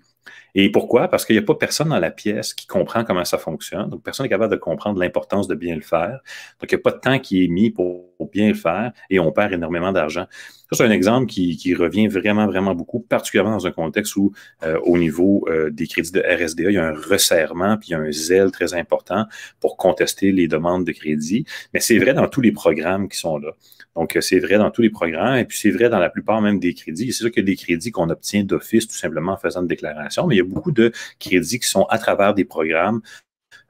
Et 0.55 0.69
pourquoi? 0.69 1.07
Parce 1.07 1.25
qu'il 1.25 1.35
n'y 1.35 1.41
a 1.41 1.45
pas 1.45 1.55
personne 1.55 1.89
dans 1.89 1.99
la 1.99 2.11
pièce 2.11 2.53
qui 2.53 2.67
comprend 2.67 3.03
comment 3.03 3.25
ça 3.25 3.37
fonctionne. 3.37 3.89
Donc, 3.89 4.03
personne 4.03 4.25
n'est 4.25 4.29
capable 4.29 4.51
de 4.51 4.59
comprendre 4.59 4.99
l'importance 4.99 5.47
de 5.47 5.55
bien 5.55 5.75
le 5.75 5.81
faire. 5.81 6.21
Donc, 6.59 6.71
il 6.71 6.75
n'y 6.75 6.79
a 6.79 6.83
pas 6.83 6.91
de 6.91 6.99
temps 6.99 7.19
qui 7.19 7.43
est 7.43 7.47
mis 7.47 7.71
pour, 7.71 8.11
bien 8.31 8.47
le 8.47 8.53
faire 8.53 8.93
et 9.09 9.19
on 9.19 9.33
perd 9.33 9.51
énormément 9.51 9.91
d'argent. 9.91 10.25
Ça, 10.71 10.77
c'est 10.77 10.83
un 10.85 10.91
exemple 10.91 11.25
qui, 11.27 11.75
revient 11.75 12.07
vraiment, 12.07 12.47
vraiment 12.47 12.73
beaucoup, 12.73 13.01
particulièrement 13.01 13.51
dans 13.51 13.67
un 13.67 13.71
contexte 13.71 14.15
où, 14.15 14.31
euh, 14.63 14.79
au 14.83 14.97
niveau 14.97 15.45
euh, 15.49 15.69
des 15.69 15.87
crédits 15.87 16.13
de 16.13 16.21
RSDA, 16.21 16.69
il 16.71 16.75
y 16.75 16.77
a 16.77 16.87
un 16.87 16.93
resserrement 16.93 17.75
puis 17.77 17.89
il 17.89 17.91
y 17.91 17.95
a 17.95 17.99
un 17.99 18.11
zèle 18.13 18.49
très 18.51 18.73
important 18.75 19.25
pour 19.59 19.75
contester 19.75 20.31
les 20.31 20.47
demandes 20.47 20.85
de 20.85 20.93
crédit. 20.93 21.45
Mais 21.73 21.81
c'est 21.81 21.99
vrai 21.99 22.13
dans 22.13 22.29
tous 22.29 22.39
les 22.39 22.53
programmes 22.53 23.09
qui 23.09 23.17
sont 23.17 23.37
là. 23.37 23.51
Donc, 23.95 24.17
c'est 24.21 24.39
vrai 24.39 24.57
dans 24.57 24.71
tous 24.71 24.81
les 24.81 24.89
programmes 24.89 25.35
et 25.35 25.45
puis 25.45 25.57
c'est 25.57 25.69
vrai 25.69 25.89
dans 25.89 25.99
la 25.99 26.09
plupart 26.09 26.41
même 26.41 26.59
des 26.59 26.73
crédits. 26.73 27.11
C'est 27.11 27.23
sûr 27.23 27.31
qu'il 27.31 27.43
y 27.43 27.45
a 27.45 27.51
des 27.51 27.55
crédits 27.55 27.91
qu'on 27.91 28.09
obtient 28.09 28.43
d'office 28.43 28.87
tout 28.87 28.95
simplement 28.95 29.33
en 29.33 29.37
faisant 29.37 29.61
une 29.61 29.67
déclaration, 29.67 30.27
mais 30.27 30.35
il 30.35 30.37
y 30.39 30.41
a 30.41 30.45
beaucoup 30.45 30.71
de 30.71 30.91
crédits 31.19 31.59
qui 31.59 31.67
sont 31.67 31.83
à 31.83 31.97
travers 31.97 32.33
des 32.33 32.45
programmes 32.45 33.01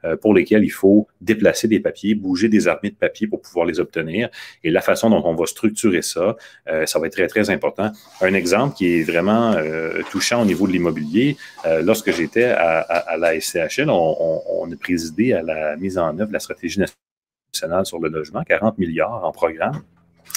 euh, 0.04 0.16
pour 0.16 0.34
lesquels 0.34 0.64
il 0.64 0.70
faut 0.70 1.08
déplacer 1.20 1.66
des 1.66 1.80
papiers, 1.80 2.14
bouger 2.14 2.48
des 2.48 2.68
armées 2.68 2.90
de 2.90 2.96
papiers 2.96 3.26
pour 3.26 3.40
pouvoir 3.40 3.64
les 3.64 3.80
obtenir. 3.80 4.28
Et 4.62 4.70
la 4.70 4.82
façon 4.82 5.08
dont 5.08 5.22
on 5.24 5.34
va 5.34 5.46
structurer 5.46 6.02
ça, 6.02 6.36
euh, 6.68 6.84
ça 6.84 6.98
va 6.98 7.06
être 7.06 7.14
très, 7.14 7.26
très 7.26 7.48
important. 7.50 7.90
Un 8.20 8.34
exemple 8.34 8.76
qui 8.76 9.00
est 9.00 9.02
vraiment 9.02 9.52
euh, 9.52 10.02
touchant 10.10 10.42
au 10.42 10.44
niveau 10.44 10.66
de 10.66 10.72
l'immobilier, 10.72 11.36
lorsque 11.82 12.12
j'étais 12.12 12.44
à, 12.44 13.16
la 13.18 13.40
SCHL, 13.40 13.88
on, 13.88 14.42
on, 14.46 14.70
a 14.70 14.76
présidé 14.76 15.32
à 15.32 15.42
la 15.42 15.76
mise 15.76 15.98
en 15.98 16.18
œuvre 16.18 16.28
de 16.28 16.32
la 16.32 16.40
stratégie 16.40 16.80
nationale 16.80 17.86
sur 17.86 17.98
le 17.98 18.08
logement, 18.08 18.42
40 18.42 18.78
milliards 18.78 19.24
en 19.24 19.32
programme. 19.32 19.82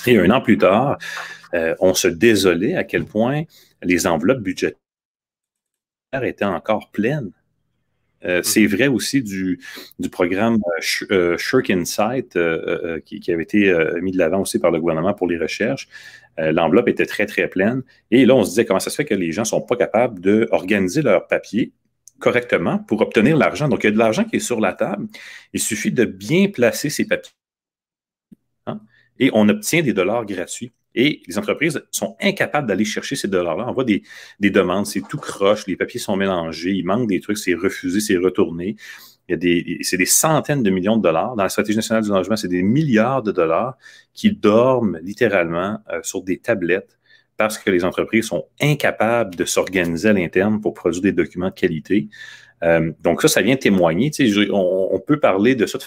Et 0.06 0.18
un 0.18 0.30
an 0.30 0.42
plus 0.42 0.58
tard, 0.58 0.98
on 1.80 1.94
se 1.94 2.08
désolait 2.08 2.76
à 2.76 2.84
quel 2.84 3.06
point 3.06 3.44
les 3.82 4.08
enveloppes 4.08 4.42
budgétaires 4.42 4.78
étaient 6.24 6.46
encore 6.46 6.92
pleines. 6.92 7.32
Euh, 8.26 8.42
c'est 8.44 8.62
mhm. 8.62 8.68
vrai 8.68 8.88
aussi 8.88 9.22
du, 9.22 9.60
du 10.00 10.10
programme 10.10 10.58
euh, 11.12 11.38
Shirk 11.38 11.70
euh, 11.70 11.76
Insight 11.76 12.38
qui, 13.06 13.32
avait 13.32 13.44
été 13.44 13.74
mis 14.02 14.12
de 14.12 14.18
l'avant 14.18 14.42
aussi 14.42 14.60
par 14.60 14.72
le 14.72 14.80
gouvernement 14.80 15.14
pour 15.14 15.28
les 15.28 15.38
recherches. 15.38 15.88
L'enveloppe 16.40 16.88
était 16.88 17.08
très, 17.08 17.26
très 17.26 17.48
pleine. 17.48 17.82
Et 18.12 18.26
là, 18.28 18.36
on 18.36 18.44
se 18.44 18.50
disait 18.50 18.66
comment 18.66 18.80
ça 18.80 18.92
se 18.92 18.96
fait 18.96 19.06
que 19.06 19.16
les 19.16 19.32
gens 19.32 19.42
ne 19.42 19.48
sont 19.48 19.62
pas 19.62 19.76
capables 19.76 20.20
d'organiser 20.20 21.02
leur 21.02 21.26
papier 21.26 21.72
correctement 22.20 22.78
pour 22.78 23.02
obtenir 23.02 23.36
l'argent. 23.38 23.68
Donc, 23.68 23.84
il 23.84 23.88
y 23.88 23.90
a 23.90 23.92
de 23.92 23.98
l'argent 23.98 24.24
qui 24.24 24.36
est 24.36 24.40
sur 24.40 24.60
la 24.60 24.74
table. 24.74 25.08
Il 25.54 25.60
suffit 25.60 25.92
de 25.92 26.06
bien 26.06 26.50
placer 26.50 26.92
ces 26.92 27.08
papiers. 27.08 27.32
Et 29.20 29.30
on 29.34 29.48
obtient 29.50 29.82
des 29.82 29.94
dollars 29.94 30.26
gratuits. 30.26 30.72
Et 30.96 31.22
les 31.28 31.38
entreprises 31.38 31.80
sont 31.92 32.16
incapables 32.20 32.68
d'aller 32.68 32.84
chercher 32.86 33.16
ces 33.16 33.28
dollars-là. 33.28 33.66
On 33.68 33.74
voit 33.74 33.84
des, 33.84 34.02
demandes, 34.40 34.88
c'est 34.88 35.04
tout 35.08 35.20
croche, 35.20 35.68
les 35.68 35.76
papiers 35.76 36.00
sont 36.00 36.16
mélangés, 36.16 36.72
il 36.72 36.86
manque 36.86 37.08
des 37.08 37.20
trucs, 37.20 37.38
c'est 37.38 37.54
refusé, 37.54 38.00
c'est 38.00 38.18
retourné. 38.18 38.76
Il 39.30 39.34
y 39.34 39.36
a 39.36 39.38
des, 39.38 39.78
c'est 39.82 39.98
des 39.98 40.08
centaines 40.08 40.64
de 40.64 40.72
millions 40.72 40.98
de 40.98 41.04
dollars. 41.04 41.36
Dans 41.36 41.44
la 41.44 41.50
stratégie 41.50 41.76
nationale 41.76 42.04
du 42.04 42.10
logement, 42.10 42.36
c'est 42.36 42.48
des 42.48 42.64
milliards 42.64 43.22
de 43.22 43.32
dollars 43.32 43.78
qui 44.14 44.32
dorment 44.32 44.98
littéralement 45.04 45.78
euh, 45.92 46.00
sur 46.02 46.24
des 46.24 46.40
tablettes 46.40 46.98
parce 47.38 47.60
que 47.60 47.70
les 47.70 47.86
entreprises 47.86 48.26
sont 48.26 48.48
incapables 48.60 49.36
de 49.36 49.46
s'organiser 49.46 50.10
à 50.10 50.14
l'interne 50.14 50.60
pour 50.60 50.74
produire 50.74 51.04
des 51.04 51.12
documents 51.12 51.50
de 51.50 51.54
qualité. 51.54 52.08
Euh, 52.64 52.92
donc 53.02 53.22
ça, 53.22 53.28
ça 53.28 53.42
vient 53.44 53.56
témoigner. 53.56 54.10
on, 54.52 54.90
on, 54.94 55.00
peut 55.00 55.20
parler 55.20 55.54
de 55.54 55.68
ça 55.68 55.78
de 55.78 55.84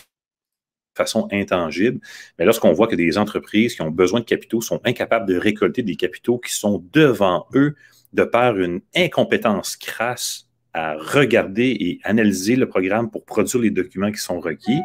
façon 0.94 1.28
intangible. 1.32 2.00
Mais 2.38 2.44
lorsqu'on 2.44 2.72
voit 2.72 2.86
que 2.86 2.96
des 2.96 3.18
entreprises 3.18 3.74
qui 3.74 3.82
ont 3.82 3.90
besoin 3.90 4.20
de 4.20 4.24
capitaux 4.24 4.60
sont 4.60 4.80
incapables 4.84 5.26
de 5.26 5.36
récolter 5.36 5.82
des 5.82 5.96
capitaux 5.96 6.38
qui 6.38 6.52
sont 6.52 6.84
devant 6.92 7.46
eux 7.54 7.74
de 8.12 8.24
par 8.24 8.58
une 8.58 8.80
incompétence 8.94 9.76
crasse 9.76 10.46
à 10.72 10.94
regarder 10.94 11.76
et 11.80 12.00
analyser 12.04 12.54
le 12.54 12.68
programme 12.68 13.10
pour 13.10 13.24
produire 13.24 13.62
les 13.62 13.70
documents 13.70 14.12
qui 14.12 14.20
sont 14.20 14.40
requis, 14.40 14.80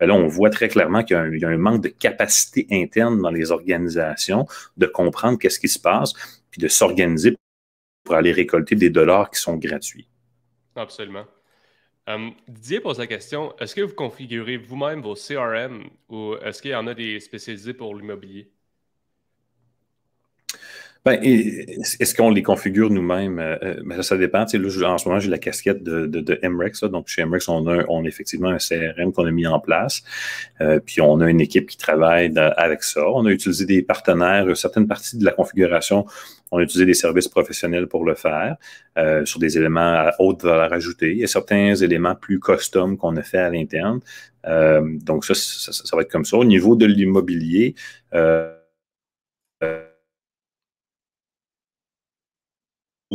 bien 0.00 0.08
là, 0.08 0.14
on 0.14 0.26
voit 0.26 0.50
très 0.50 0.68
clairement 0.68 1.04
qu'il 1.04 1.16
y, 1.16 1.44
a 1.44 1.48
un 1.48 1.56
manque 1.56 1.82
de 1.82 1.88
capacité 1.88 2.66
interne 2.72 3.22
dans 3.22 3.30
les 3.30 3.52
organisations 3.52 4.46
de 4.76 4.86
comprendre 4.86 5.38
qu'est-ce 5.38 5.60
qui 5.60 5.68
se 5.68 5.78
passe, 5.78 6.12
puis 6.50 6.60
de 6.60 6.66
s'organiser 6.66 7.36
pour 8.02 8.16
aller 8.16 8.32
récolter 8.32 8.74
des 8.74 8.90
dollars 8.90 9.30
qui 9.30 9.40
sont 9.40 9.56
gratuits. 9.56 10.08
Absolument. 10.74 11.24
Um, 12.08 12.32
Didier 12.48 12.80
pose 12.80 12.98
la 12.98 13.06
question 13.06 13.54
est-ce 13.58 13.74
que 13.74 13.82
vous 13.82 13.94
configurez 13.94 14.56
vous-même 14.56 15.02
vos 15.02 15.14
CRM 15.14 15.84
ou 16.08 16.36
est-ce 16.42 16.62
qu'il 16.62 16.70
y 16.70 16.74
en 16.74 16.86
a 16.86 16.94
des 16.94 17.20
spécialisés 17.20 17.74
pour 17.74 17.94
l'immobilier? 17.94 18.50
Ben, 21.04 21.18
est-ce 21.22 22.14
qu'on 22.14 22.30
les 22.30 22.42
configure 22.42 22.90
nous-mêmes? 22.90 23.38
Euh, 23.38 23.56
euh, 23.62 23.74
ben, 23.84 24.02
ça, 24.02 24.16
dépend. 24.16 24.44
là, 24.52 24.90
en 24.92 24.98
ce 24.98 25.08
moment, 25.08 25.20
j'ai 25.20 25.30
la 25.30 25.38
casquette 25.38 25.82
de, 25.82 26.48
MREX. 26.48 26.84
donc, 26.84 27.08
chez 27.08 27.24
MREX, 27.24 27.48
on 27.48 27.66
a, 27.66 27.84
effectivement 28.04 28.48
un 28.48 28.58
CRM 28.58 29.12
qu'on 29.12 29.24
a 29.24 29.30
mis 29.30 29.46
en 29.46 29.60
place. 29.60 30.02
Euh, 30.60 30.80
puis, 30.84 31.00
on 31.00 31.20
a 31.20 31.30
une 31.30 31.40
équipe 31.40 31.68
qui 31.68 31.76
travaille 31.76 32.32
avec 32.36 32.82
ça. 32.82 33.08
On 33.08 33.26
a 33.26 33.30
utilisé 33.30 33.64
des 33.64 33.82
partenaires. 33.82 34.54
Certaines 34.56 34.88
parties 34.88 35.16
de 35.16 35.24
la 35.24 35.32
configuration, 35.32 36.04
on 36.50 36.58
a 36.58 36.62
utilisé 36.62 36.86
des 36.86 36.94
services 36.94 37.28
professionnels 37.28 37.86
pour 37.86 38.04
le 38.04 38.14
faire 38.14 38.56
sur 39.24 39.38
des 39.38 39.56
éléments 39.56 39.80
à 39.80 40.12
haute 40.18 40.42
valeur 40.42 40.72
ajoutée. 40.72 41.12
Il 41.12 41.18
y 41.18 41.24
a 41.24 41.28
certains 41.28 41.74
éléments 41.74 42.14
plus 42.14 42.40
custom 42.40 42.96
qu'on 42.96 43.16
a 43.16 43.22
fait 43.22 43.38
à 43.38 43.50
l'interne. 43.50 44.00
donc, 44.44 45.24
ça 45.24 45.34
ça, 45.34 45.96
va 45.96 46.02
être 46.02 46.10
comme 46.10 46.24
ça. 46.24 46.36
Au 46.36 46.44
niveau 46.44 46.74
de 46.74 46.86
l'immobilier, 46.86 47.74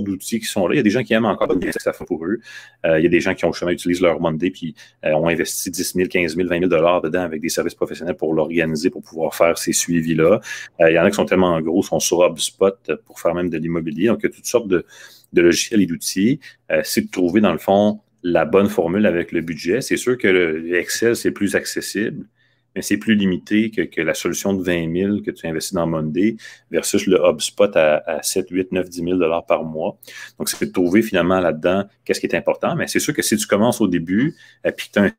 d'outils 0.01 0.39
qui 0.39 0.45
sont 0.45 0.67
là. 0.67 0.73
Il 0.73 0.77
y 0.77 0.79
a 0.79 0.83
des 0.83 0.89
gens 0.89 1.03
qui 1.03 1.13
aiment 1.13 1.25
encore 1.25 1.55
bien 1.55 1.71
ça 1.71 1.93
fait 1.93 2.05
pour 2.05 2.25
eux. 2.25 2.39
Euh, 2.85 3.00
il 3.00 3.03
y 3.03 3.05
a 3.05 3.09
des 3.09 3.19
gens 3.19 3.35
qui 3.35 3.45
ont 3.45 3.51
justement 3.51 3.71
utilisé 3.71 4.01
leur 4.01 4.19
Monday 4.19 4.50
puis 4.50 4.73
euh, 5.05 5.13
ont 5.13 5.27
investi 5.27 5.69
10 5.69 5.93
000, 5.93 6.07
15 6.09 6.35
000, 6.35 6.47
20 6.47 6.59
000 6.59 6.69
dollars 6.69 7.01
dedans 7.01 7.21
avec 7.21 7.41
des 7.41 7.50
services 7.50 7.75
professionnels 7.75 8.15
pour 8.15 8.33
l'organiser, 8.33 8.89
pour 8.89 9.03
pouvoir 9.03 9.35
faire 9.35 9.57
ces 9.57 9.73
suivis-là. 9.73 10.39
Euh, 10.81 10.89
il 10.89 10.95
y 10.95 11.00
en 11.00 11.03
a 11.03 11.09
qui 11.09 11.15
sont 11.15 11.25
tellement 11.25 11.59
gros, 11.62 11.83
sont 11.83 12.00
sur 12.00 12.25
HubSpot 12.25 12.75
pour 13.05 13.19
faire 13.19 13.35
même 13.35 13.50
de 13.50 13.57
l'immobilier. 13.57 14.07
Donc, 14.07 14.19
il 14.23 14.27
y 14.27 14.29
a 14.29 14.31
toutes 14.31 14.45
sortes 14.45 14.67
de, 14.67 14.85
de 15.33 15.41
logiciels 15.41 15.81
et 15.81 15.85
d'outils. 15.85 16.39
c'est 16.83 17.01
de 17.01 17.12
trouver, 17.12 17.41
dans 17.41 17.51
le 17.51 17.59
fond, 17.59 18.00
la 18.23 18.45
bonne 18.45 18.69
formule 18.69 19.05
avec 19.05 19.31
le 19.31 19.41
budget. 19.41 19.81
C'est 19.81 19.97
sûr 19.97 20.17
que 20.17 20.27
le 20.27 20.75
Excel, 20.75 21.15
c'est 21.15 21.31
plus 21.31 21.55
accessible 21.55 22.25
mais 22.75 22.81
c'est 22.81 22.97
plus 22.97 23.15
limité 23.15 23.71
que, 23.71 24.01
la 24.01 24.13
solution 24.13 24.53
de 24.53 24.63
20 24.63 24.93
000 24.93 25.21
que 25.21 25.31
tu 25.31 25.47
investis 25.47 25.73
dans 25.73 25.87
Monday 25.87 26.35
versus 26.71 27.05
le 27.07 27.17
HubSpot 27.17 27.75
à, 27.75 28.03
à 28.05 28.23
7, 28.23 28.47
8, 28.49 28.71
9, 28.71 28.89
10 28.89 29.03
000 29.03 29.17
dollars 29.17 29.45
par 29.45 29.63
mois. 29.63 29.97
Donc, 30.37 30.49
c'est 30.49 30.65
de 30.65 30.71
trouver 30.71 31.01
finalement 31.01 31.39
là-dedans 31.39 31.85
qu'est-ce 32.05 32.19
qui 32.19 32.25
est 32.25 32.35
important. 32.35 32.75
Mais 32.75 32.87
c'est 32.87 32.99
sûr 32.99 33.13
que 33.13 33.21
si 33.21 33.37
tu 33.37 33.47
commences 33.47 33.81
au 33.81 33.87
début 33.87 34.35
et 34.65 34.71
puis 34.71 34.87
que 34.87 34.93
tu 34.93 34.99
un 34.99 35.11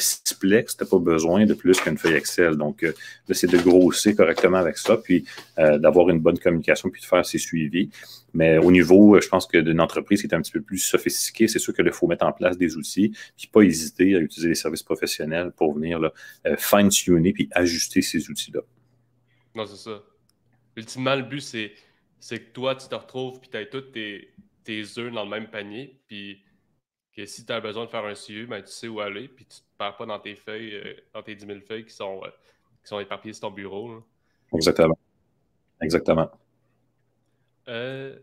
Siplex, 0.00 0.76
tu 0.76 0.84
n'as 0.84 0.90
pas 0.90 0.98
besoin 0.98 1.46
de 1.46 1.54
plus 1.54 1.80
qu'une 1.80 1.98
feuille 1.98 2.14
Excel. 2.14 2.56
Donc, 2.56 2.82
euh, 2.82 2.92
c'est 3.30 3.50
de 3.50 3.58
grossir 3.58 4.16
correctement 4.16 4.58
avec 4.58 4.78
ça, 4.78 4.96
puis 4.96 5.24
euh, 5.58 5.78
d'avoir 5.78 6.08
une 6.10 6.20
bonne 6.20 6.38
communication, 6.38 6.90
puis 6.90 7.00
de 7.00 7.06
faire 7.06 7.24
ses 7.24 7.38
suivis. 7.38 7.90
Mais 8.32 8.58
au 8.58 8.70
niveau, 8.70 9.16
euh, 9.16 9.20
je 9.20 9.28
pense 9.28 9.46
que 9.46 9.58
d'une 9.58 9.80
entreprise 9.80 10.20
qui 10.20 10.26
est 10.26 10.34
un 10.34 10.40
petit 10.40 10.52
peu 10.52 10.60
plus 10.60 10.78
sophistiquée, 10.78 11.48
c'est 11.48 11.58
sûr 11.58 11.74
qu'il 11.74 11.90
faut 11.92 12.06
mettre 12.06 12.24
en 12.24 12.32
place 12.32 12.56
des 12.58 12.76
outils, 12.76 13.12
puis 13.36 13.46
pas 13.46 13.62
hésiter 13.62 14.16
à 14.16 14.18
utiliser 14.18 14.48
les 14.48 14.54
services 14.54 14.82
professionnels 14.82 15.52
pour 15.56 15.74
venir 15.74 16.00
fine-tuner 16.58 17.32
puis 17.32 17.48
ajuster 17.52 18.02
ces 18.02 18.30
outils-là. 18.30 18.60
Non, 19.54 19.66
c'est 19.66 19.76
ça. 19.76 20.02
Ultimement, 20.76 21.16
le 21.16 21.22
but, 21.22 21.40
c'est, 21.40 21.72
que 22.20 22.52
toi, 22.52 22.74
tu 22.74 22.88
te 22.88 22.94
retrouves, 22.94 23.40
puis 23.40 23.50
tu 23.50 23.56
as 23.56 23.66
tous 23.66 23.80
tes, 23.92 24.30
tes 24.64 24.82
œufs 24.98 25.12
dans 25.12 25.24
le 25.24 25.30
même 25.30 25.48
panier, 25.48 26.00
puis 26.06 26.42
que 27.14 27.26
si 27.26 27.44
tu 27.44 27.52
as 27.52 27.60
besoin 27.60 27.84
de 27.84 27.90
faire 27.90 28.04
un 28.04 28.14
suivi, 28.14 28.46
ben, 28.46 28.62
tu 28.62 28.70
sais 28.70 28.88
où 28.88 29.00
aller, 29.00 29.28
puis 29.28 29.44
tu 29.44 29.56
ne 29.56 29.60
te 29.60 29.78
perds 29.78 29.96
pas 29.96 30.06
dans 30.06 30.18
tes 30.18 30.36
feuilles, 30.36 30.74
euh, 30.74 30.94
dans 31.12 31.22
tes 31.22 31.34
10 31.34 31.46
000 31.46 31.60
feuilles 31.60 31.84
qui 31.84 31.94
sont, 31.94 32.22
euh, 32.24 32.30
qui 32.82 32.88
sont 32.88 33.00
éparpillées 33.00 33.34
sur 33.34 33.48
ton 33.48 33.50
bureau. 33.50 34.02
Exactement. 34.54 34.98
Exactement. 35.82 36.30
Euh, 37.68 38.18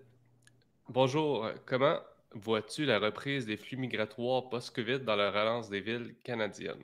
bonjour. 0.89 1.49
Comment 1.65 1.99
vois-tu 2.31 2.85
la 2.85 2.99
reprise 2.99 3.45
des 3.45 3.57
flux 3.57 3.77
migratoires 3.77 4.49
post-COVID 4.49 4.99
dans 4.99 5.15
la 5.15 5.31
relance 5.31 5.69
des 5.69 5.81
villes 5.81 6.15
canadiennes? 6.23 6.83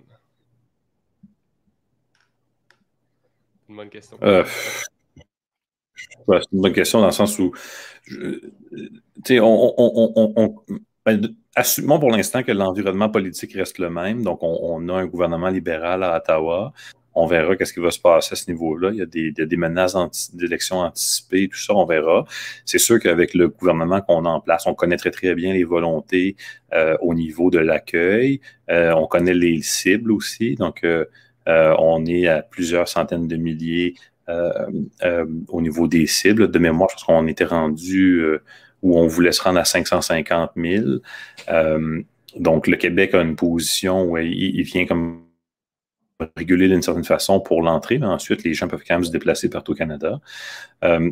Une 3.70 3.78
bonne 3.78 3.90
question. 3.90 4.18
c'est 4.22 4.46
une 6.52 6.62
bonne 6.62 6.74
question 6.74 7.00
dans 7.00 7.08
le 7.08 7.12
sens 7.12 7.40
où, 7.40 7.54
tu 8.06 8.52
sais, 9.26 9.40
on, 9.40 9.74
on, 9.78 10.34
on, 10.36 10.64
ben, 11.06 11.36
assumons 11.56 12.00
pour 12.00 12.12
l'instant 12.12 12.44
que 12.44 12.52
l'environnement 12.52 13.10
politique 13.10 13.54
reste 13.54 13.78
le 13.80 13.90
même. 13.90 14.24
Donc, 14.24 14.40
on, 14.42 14.88
a 14.90 14.94
un 14.94 15.06
gouvernement 15.06 15.50
libéral 15.50 16.04
à 16.04 16.18
Ottawa. 16.18 16.74
On 17.16 17.28
verra 17.28 17.56
qu'est-ce 17.56 17.74
qui 17.74 17.80
va 17.80 17.92
se 17.92 18.00
passer 18.00 18.34
à 18.34 18.36
ce 18.36 18.50
niveau-là. 18.50 18.90
Il 18.92 18.98
y 18.98 19.02
a 19.02 19.06
des, 19.06 19.32
des 19.32 19.58
menaces 19.58 20.34
d'élections 20.34 20.80
anticipées, 20.80 21.48
tout 21.48 21.60
ça, 21.60 21.76
on 21.76 21.86
verra. 21.86 22.26
C'est 22.66 22.80
sûr 22.80 23.00
qu'avec 23.00 23.34
le 23.34 23.50
gouvernement 23.50 24.02
qu'on 24.02 24.26
a 24.26 24.30
en 24.30 24.40
place, 24.40 24.66
on 24.66 24.74
connaît 24.74 24.98
très, 24.98 25.12
très 25.12 25.36
bien 25.36 25.54
les 25.54 25.64
volontés 25.64 26.36
euh, 26.74 26.98
au 27.02 27.14
niveau 27.14 27.52
de 27.52 27.60
l'accueil. 27.60 28.42
Euh, 28.72 28.94
on 28.94 29.06
connaît 29.06 29.36
les 29.36 29.62
cibles 29.62 30.12
aussi. 30.12 30.56
Donc, 30.56 30.84
euh, 30.84 31.06
on 31.46 32.06
est 32.06 32.28
à 32.28 32.42
plusieurs 32.42 32.88
centaines 32.88 33.28
de 33.28 33.36
milliers 33.36 33.96
au 35.50 35.62
niveau 35.62 35.88
des 35.88 36.08
cibles. 36.08 36.50
De 36.50 36.60
mémoire, 36.60 36.90
je 36.90 36.96
pense 36.96 37.06
qu'on 37.06 37.28
était 37.28 37.44
rendu 37.44 38.24
où 38.84 39.00
on 39.00 39.08
voulait 39.08 39.32
se 39.32 39.42
rendre 39.42 39.60
à 39.60 39.66
550 39.66 40.52
000. 40.56 40.86
donc, 42.38 42.68
le 42.68 42.78
Québec 42.78 43.14
a 43.16 43.22
une 43.22 43.36
position 43.36 44.04
où 44.04 44.18
il, 44.18 44.62
vient 44.64 44.86
comme 44.86 45.24
réguler 46.38 46.68
d'une 46.68 46.82
certaine 46.82 47.04
façon 47.04 47.40
pour 47.40 47.64
l'entrée, 47.64 47.98
mais 47.98 48.06
ensuite, 48.06 48.44
les 48.44 48.54
gens 48.54 48.68
peuvent 48.68 48.84
quand 48.88 48.96
même 48.96 49.04
se 49.04 49.12
déplacer 49.12 49.50
partout 49.50 49.72
au 49.72 49.76
Canada. 49.76 50.20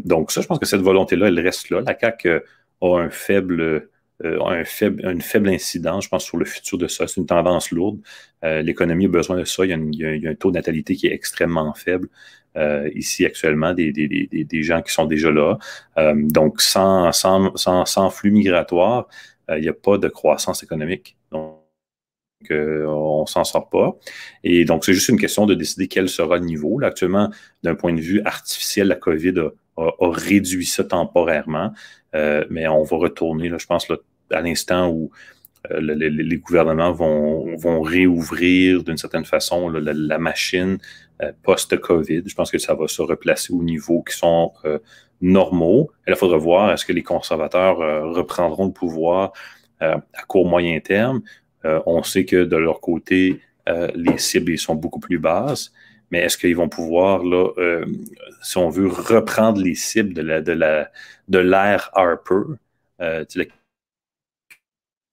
donc, 0.06 0.32
ça, 0.32 0.42
je 0.42 0.48
pense 0.48 0.60
que 0.60 0.68
cette 0.68 0.82
volonté-là, 0.82 1.28
elle 1.28 1.40
reste 1.40 1.70
là. 1.70 1.82
La 1.82 1.98
CAQ 2.00 2.42
a 2.82 2.98
un 2.98 3.10
faible 3.10 3.90
euh, 4.24 4.40
un 4.46 4.63
faible, 4.63 5.04
une 5.06 5.22
faible 5.22 5.50
incidence, 5.50 6.04
je 6.06 6.10
pense, 6.10 6.24
sur 6.24 6.38
le 6.38 6.46
futur 6.46 6.78
de 6.78 6.88
ça. 6.88 7.08
C'est 7.08 7.20
une 7.20 7.25
tendance 7.25 7.72
lourde. 7.72 8.00
Euh, 8.44 8.62
l'économie 8.62 9.06
a 9.06 9.10
besoin 9.10 9.38
de 9.38 9.46
ça. 9.46 9.66
Il 9.66 9.96
y, 9.96 10.28
a 10.28 10.30
un 10.30 10.36
taux 10.36 10.51
de 10.51 10.56
natalité 10.56 10.96
qui 10.96 11.08
est 11.08 11.13
extrêmement 11.13 11.74
faible. 11.74 12.08
Euh, 12.58 12.89
ici 12.96 13.25
actuellement, 13.25 13.74
des, 13.74 13.93
gens 14.62 14.81
qui 14.81 14.91
sont 14.91 15.05
déjà 15.05 15.31
là. 15.31 15.58
donc, 16.15 16.62
sans, 16.62 17.12
sans, 17.12 18.10
flux 18.10 18.31
migratoire, 18.31 19.08
il 19.50 19.62
n'y 19.62 19.70
a 19.70 19.74
pas 19.74 19.98
de 19.98 20.08
croissance 20.08 20.63
économique. 20.63 21.17
Donc, 21.31 21.58
on 22.50 23.22
ne 23.22 23.25
s'en 23.27 23.43
sort 23.43 23.70
pas. 23.70 23.96
Et 24.43 24.65
donc, 24.65 24.84
c'est 24.84 24.93
juste 24.93 25.10
une 25.10 25.20
question 25.20 25.46
de 25.46 25.53
décider 25.53 25.88
quel 25.88 26.10
sera 26.10 26.38
le 26.38 26.46
niveau. 26.46 26.79
Là, 26.79 26.88
actuellement, 26.88 27.29
d'un 27.63 27.75
point 27.75 27.93
de 27.93 28.01
vue 28.01 28.22
artificiel, 28.25 28.88
la 28.88 28.96
COVID 28.96 29.36
a, 29.77 29.91
réduit 30.01 30.65
ça 30.65 30.84
temporairement, 30.84 31.72
mais 32.13 32.67
on 32.67 32.84
va 32.84 32.98
retourner, 32.98 33.48
là, 33.48 33.58
je 33.58 33.65
pense, 33.65 33.88
là, 33.88 33.98
à 34.31 34.41
l'instant 34.41 34.89
où 34.89 35.12
euh, 35.70 35.80
les, 35.80 36.38
gouvernements 36.38 36.91
vont, 36.91 37.56
vont 37.56 37.82
réouvrir 37.82 38.84
d'une 38.84 38.98
certaine 38.98 39.25
façon 39.25 39.70
la, 39.70 40.18
machine 40.18 40.80
euh, 41.22 41.32
post-COVID. 41.44 42.24
Je 42.25 42.34
pense 42.34 42.50
que 42.50 42.58
ça 42.58 42.74
va 42.74 42.88
se 42.88 43.01
replacer 43.01 43.53
au 43.53 43.62
niveau 43.62 44.01
qui 44.01 44.15
sont 44.15 44.53
euh, 44.65 44.80
normaux. 45.22 45.91
Là, 46.08 46.15
il 46.15 46.18
faudra 46.18 46.38
voir 46.38 46.72
est-ce 46.72 46.86
que 46.86 46.94
les 46.94 47.03
conservateurs 47.03 47.77
reprendront 48.13 48.65
le 48.65 48.72
pouvoir 48.72 49.34
à 49.80 50.24
court 50.27 50.48
moyen 50.48 50.80
terme? 50.80 51.22
on 51.63 52.01
sait 52.01 52.25
que 52.25 52.44
de 52.44 52.58
leur 52.58 52.82
côté, 52.82 53.39
les 53.96 54.18
cibles 54.18 54.58
sont 54.58 54.75
beaucoup 54.75 55.00
plus 55.00 55.20
basses. 55.20 55.72
Mais 56.10 56.20
est-ce 56.20 56.38
qu'ils 56.38 56.56
vont 56.56 56.70
pouvoir, 56.70 57.24
là, 57.24 57.50
si 58.41 58.58
on 58.58 58.70
veut, 58.70 58.88
reprendre 58.88 59.62
les 59.62 59.75
cibles 59.75 60.13
de 60.13 60.22
la, 60.53 60.89
de 61.27 61.38
l'ère 61.38 61.91
Harper, 61.94 62.56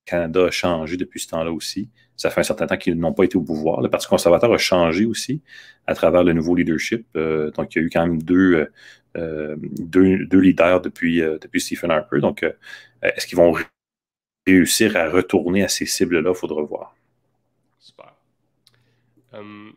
Canada 0.09 0.47
a 0.47 0.50
changé 0.50 0.97
depuis 0.97 1.21
ce 1.21 1.29
temps-là 1.29 1.53
aussi. 1.53 1.91
Ça 2.17 2.31
fait 2.31 2.41
un 2.41 2.45
certain 2.45 2.67
temps 2.67 2.77
qu'ils 2.77 2.99
n'ont 2.99 3.12
pas 3.12 3.25
été 3.25 3.37
au 3.37 3.43
pouvoir. 3.43 3.81
Le 3.81 3.91
Parti 3.91 4.09
conservateur 4.09 4.53
a 4.53 4.59
changé 4.59 5.05
aussi 5.05 5.43
à 5.87 5.95
travers 5.95 6.25
le 6.25 6.33
nouveau 6.33 6.55
leadership. 6.55 7.07
Euh, 7.17 7.50
donc, 7.53 7.75
il 7.75 7.79
y 7.79 7.83
a 7.83 7.85
eu 7.85 7.91
quand 7.91 8.07
même 8.07 8.23
deux, 8.23 8.55
euh, 8.55 8.73
euh, 9.17 9.57
deux, 9.61 10.41
leaders 10.41 10.81
depuis, 10.81 11.21
depuis 11.21 11.61
Stephen 11.61 11.91
Harper. 11.91 12.21
Donc, 12.21 12.45
est-ce 13.03 13.27
qu'ils 13.27 13.38
vont 13.38 13.55
réussir 14.47 14.97
à 14.97 15.09
retourner 15.09 15.62
à 15.62 15.69
ces 15.69 15.87
cibles-là? 15.87 16.31
Il 16.31 16.37
faudra 16.37 16.62
voir. 16.62 16.97
Super. 17.79 18.15
Hum, 19.33 19.75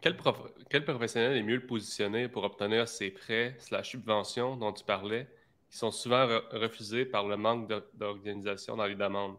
quel, 0.00 0.84
professionnel 0.84 1.36
est 1.36 1.42
mieux 1.42 1.66
positionné 1.66 2.28
pour 2.28 2.44
obtenir 2.44 2.86
ces 2.86 3.10
prêts 3.10 3.56
slash 3.58 3.90
subventions 3.90 4.56
dont 4.56 4.72
tu 4.72 4.84
parlais, 4.84 5.26
qui 5.68 5.78
sont 5.78 5.90
souvent 5.90 6.28
refusés 6.52 7.06
par 7.06 7.26
le 7.26 7.36
manque 7.36 7.72
d'organisation 7.94 8.76
dans 8.76 8.86
les 8.86 8.94
demandes? 8.94 9.36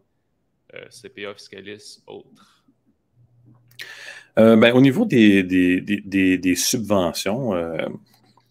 Euh, 0.74 0.84
CPA, 0.90 1.34
Fiscalis, 1.34 2.00
autres? 2.06 2.64
Euh, 4.38 4.56
ben, 4.56 4.72
au 4.74 4.80
niveau 4.80 5.06
des, 5.06 5.42
des, 5.42 6.54
subventions, 6.54 7.54
euh, 7.54 7.86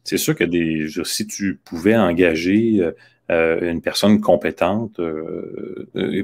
c'est 0.04 0.18
sûr 0.18 0.36
que 0.36 0.44
des, 0.44 0.88
si 1.04 1.28
tu 1.28 1.60
pouvais 1.64 1.96
engager 1.96 2.82
une 3.30 3.82
personne 3.82 4.20
compétente 4.20 5.00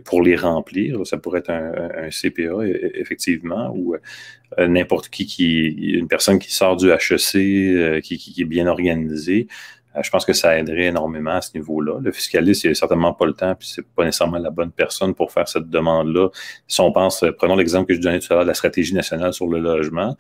pour 0.04 0.22
les 0.22 0.36
remplir, 0.36 1.06
ça 1.06 1.18
pourrait 1.18 1.40
être 1.40 1.52
un, 1.52 2.10
CPA, 2.10 2.64
e, 2.64 3.00
effectivement, 3.00 3.72
ou 3.76 3.96
n'importe 4.58 5.10
qui, 5.10 5.28
qui, 5.28 5.70
une 5.92 6.08
personne 6.08 6.40
qui 6.40 6.52
sort 6.52 6.76
du 6.76 6.90
HEC, 6.90 8.02
qui, 8.02 8.36
est 8.38 8.46
bien 8.46 8.68
organisée, 8.68 9.48
je 10.02 10.10
pense 10.10 10.26
que 10.26 10.34
ça 10.34 10.58
aiderait 10.58 10.86
énormément 10.86 11.32
à 11.32 11.42
ce 11.42 11.52
niveau-là. 11.56 12.00
Le 12.02 12.12
fiscaliste, 12.12 12.64
il 12.64 12.70
n'a 12.70 12.76
certainement 12.76 13.14
pas 13.14 13.26
le 13.26 13.34
temps, 13.34 13.54
puis 13.56 13.68
c'est 13.68 13.86
pas 13.86 14.04
nécessairement 14.06 14.38
la 14.38 14.50
bonne 14.50 14.72
personne 14.72 15.14
pour 15.14 15.32
faire 15.32 15.48
cette 15.48 15.70
demande-là. 15.70 16.30
Si 16.68 16.82
on 16.82 16.92
pense, 16.92 17.24
euh, 17.24 17.32
prenons 17.32 17.56
l'exemple 17.56 17.88
que 17.88 17.94
je 17.94 18.02
donnais 18.02 18.20
tout 18.20 18.32
à 18.32 18.36
l'heure 18.36 18.44
de 18.44 18.50
la 18.50 18.56
stratégie 18.56 18.94
nationale 18.94 19.34
sur 19.34 19.48
le 19.48 19.60
logement, 19.60 20.16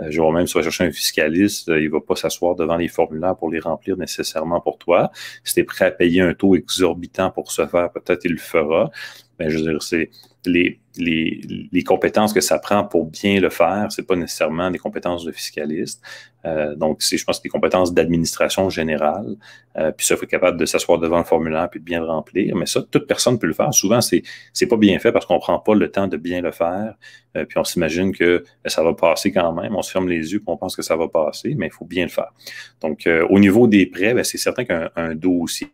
euh, 0.00 0.06
je 0.10 0.20
vois 0.20 0.32
même 0.32 0.46
si 0.46 0.52
tu 0.52 0.58
vas 0.58 0.62
chercher 0.62 0.84
un 0.84 0.92
fiscaliste, 0.92 1.68
il 1.68 1.90
va 1.90 2.00
pas 2.00 2.16
s'asseoir 2.16 2.54
devant 2.54 2.76
les 2.76 2.88
formulaires 2.88 3.36
pour 3.36 3.50
les 3.50 3.58
remplir 3.58 3.96
nécessairement 3.96 4.60
pour 4.60 4.78
toi. 4.78 5.10
Si 5.44 5.54
tu 5.54 5.60
es 5.60 5.64
prêt 5.64 5.86
à 5.86 5.90
payer 5.90 6.22
un 6.22 6.34
taux 6.34 6.54
exorbitant 6.54 7.30
pour 7.30 7.50
ce 7.52 7.66
faire, 7.66 7.90
peut-être 7.92 8.24
il 8.24 8.32
le 8.32 8.38
fera. 8.38 8.90
Mais 9.38 9.50
je 9.50 9.58
veux 9.58 9.70
dire, 9.70 9.82
c'est 9.82 10.10
les, 10.44 10.80
les, 10.96 11.84
compétences 11.84 12.32
que 12.32 12.40
ça 12.40 12.58
prend 12.58 12.84
pour 12.84 13.06
bien 13.06 13.40
le 13.40 13.50
faire, 13.50 13.90
ce 13.90 14.00
n'est 14.00 14.06
pas 14.06 14.16
nécessairement 14.16 14.70
des 14.70 14.78
compétences 14.78 15.24
de 15.24 15.32
fiscaliste. 15.32 16.02
Euh, 16.44 16.74
donc, 16.74 17.02
c'est, 17.02 17.16
je 17.16 17.24
pense, 17.24 17.42
des 17.42 17.48
compétences 17.48 17.92
d'administration 17.92 18.70
générale. 18.70 19.36
Euh, 19.76 19.92
puis 19.92 20.06
ça, 20.06 20.14
il 20.14 20.18
faut 20.18 20.24
être 20.24 20.30
capable 20.30 20.58
de 20.58 20.66
s'asseoir 20.66 20.98
devant 20.98 21.18
le 21.18 21.24
formulaire 21.24 21.68
puis 21.68 21.80
de 21.80 21.84
bien 21.84 22.00
le 22.00 22.06
remplir. 22.06 22.54
Mais 22.56 22.66
ça, 22.66 22.82
toute 22.82 23.06
personne 23.06 23.38
peut 23.38 23.46
le 23.46 23.52
faire. 23.52 23.72
Souvent, 23.74 24.00
c'est 24.00 24.22
c'est 24.52 24.66
pas 24.66 24.76
bien 24.76 24.98
fait 24.98 25.12
parce 25.12 25.26
qu'on 25.26 25.38
prend 25.38 25.58
pas 25.58 25.74
le 25.74 25.90
temps 25.90 26.08
de 26.08 26.16
bien 26.16 26.40
le 26.40 26.52
faire. 26.52 26.94
Euh, 27.36 27.44
puis 27.44 27.58
on 27.58 27.64
s'imagine 27.64 28.12
que 28.12 28.44
ça 28.66 28.82
va 28.82 28.94
passer 28.94 29.32
quand 29.32 29.52
même. 29.52 29.74
On 29.76 29.82
se 29.82 29.90
ferme 29.90 30.08
les 30.08 30.32
yeux 30.32 30.38
puis 30.38 30.48
on 30.48 30.56
pense 30.56 30.76
que 30.76 30.82
ça 30.82 30.96
va 30.96 31.08
passer, 31.08 31.54
mais 31.56 31.66
il 31.66 31.72
faut 31.72 31.84
bien 31.84 32.04
le 32.04 32.10
faire. 32.10 32.32
Donc, 32.80 33.08
au 33.28 33.38
niveau 33.38 33.66
des 33.66 33.86
prêts, 33.86 34.14
ben, 34.14 34.24
c'est 34.24 34.38
certain 34.38 34.64
qu'un 34.64 35.14
dossier 35.14 35.68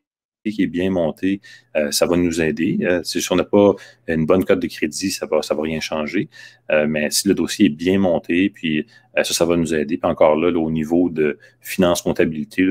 qui 0.52 0.62
est 0.62 0.66
bien 0.66 0.90
monté, 0.90 1.40
euh, 1.76 1.90
ça 1.90 2.06
va 2.06 2.16
nous 2.16 2.40
aider. 2.40 2.78
Euh, 2.82 3.02
si 3.02 3.20
on 3.32 3.36
n'a 3.36 3.44
pas 3.44 3.74
une 4.08 4.26
bonne 4.26 4.44
cote 4.44 4.60
de 4.60 4.66
crédit, 4.66 5.10
ça 5.10 5.26
va, 5.26 5.42
ça 5.42 5.54
va 5.54 5.62
rien 5.62 5.80
changer. 5.80 6.28
Euh, 6.70 6.86
mais 6.88 7.10
si 7.10 7.28
le 7.28 7.34
dossier 7.34 7.66
est 7.66 7.70
bien 7.70 7.98
monté, 7.98 8.50
puis 8.50 8.86
ça, 9.16 9.24
ça 9.24 9.44
va 9.44 9.56
nous 9.56 9.74
aider. 9.74 9.96
Puis 9.96 10.10
encore 10.10 10.36
là, 10.36 10.50
au 10.58 10.70
niveau 10.70 11.08
de 11.08 11.38
finance 11.60 12.02
comptabilité, 12.02 12.66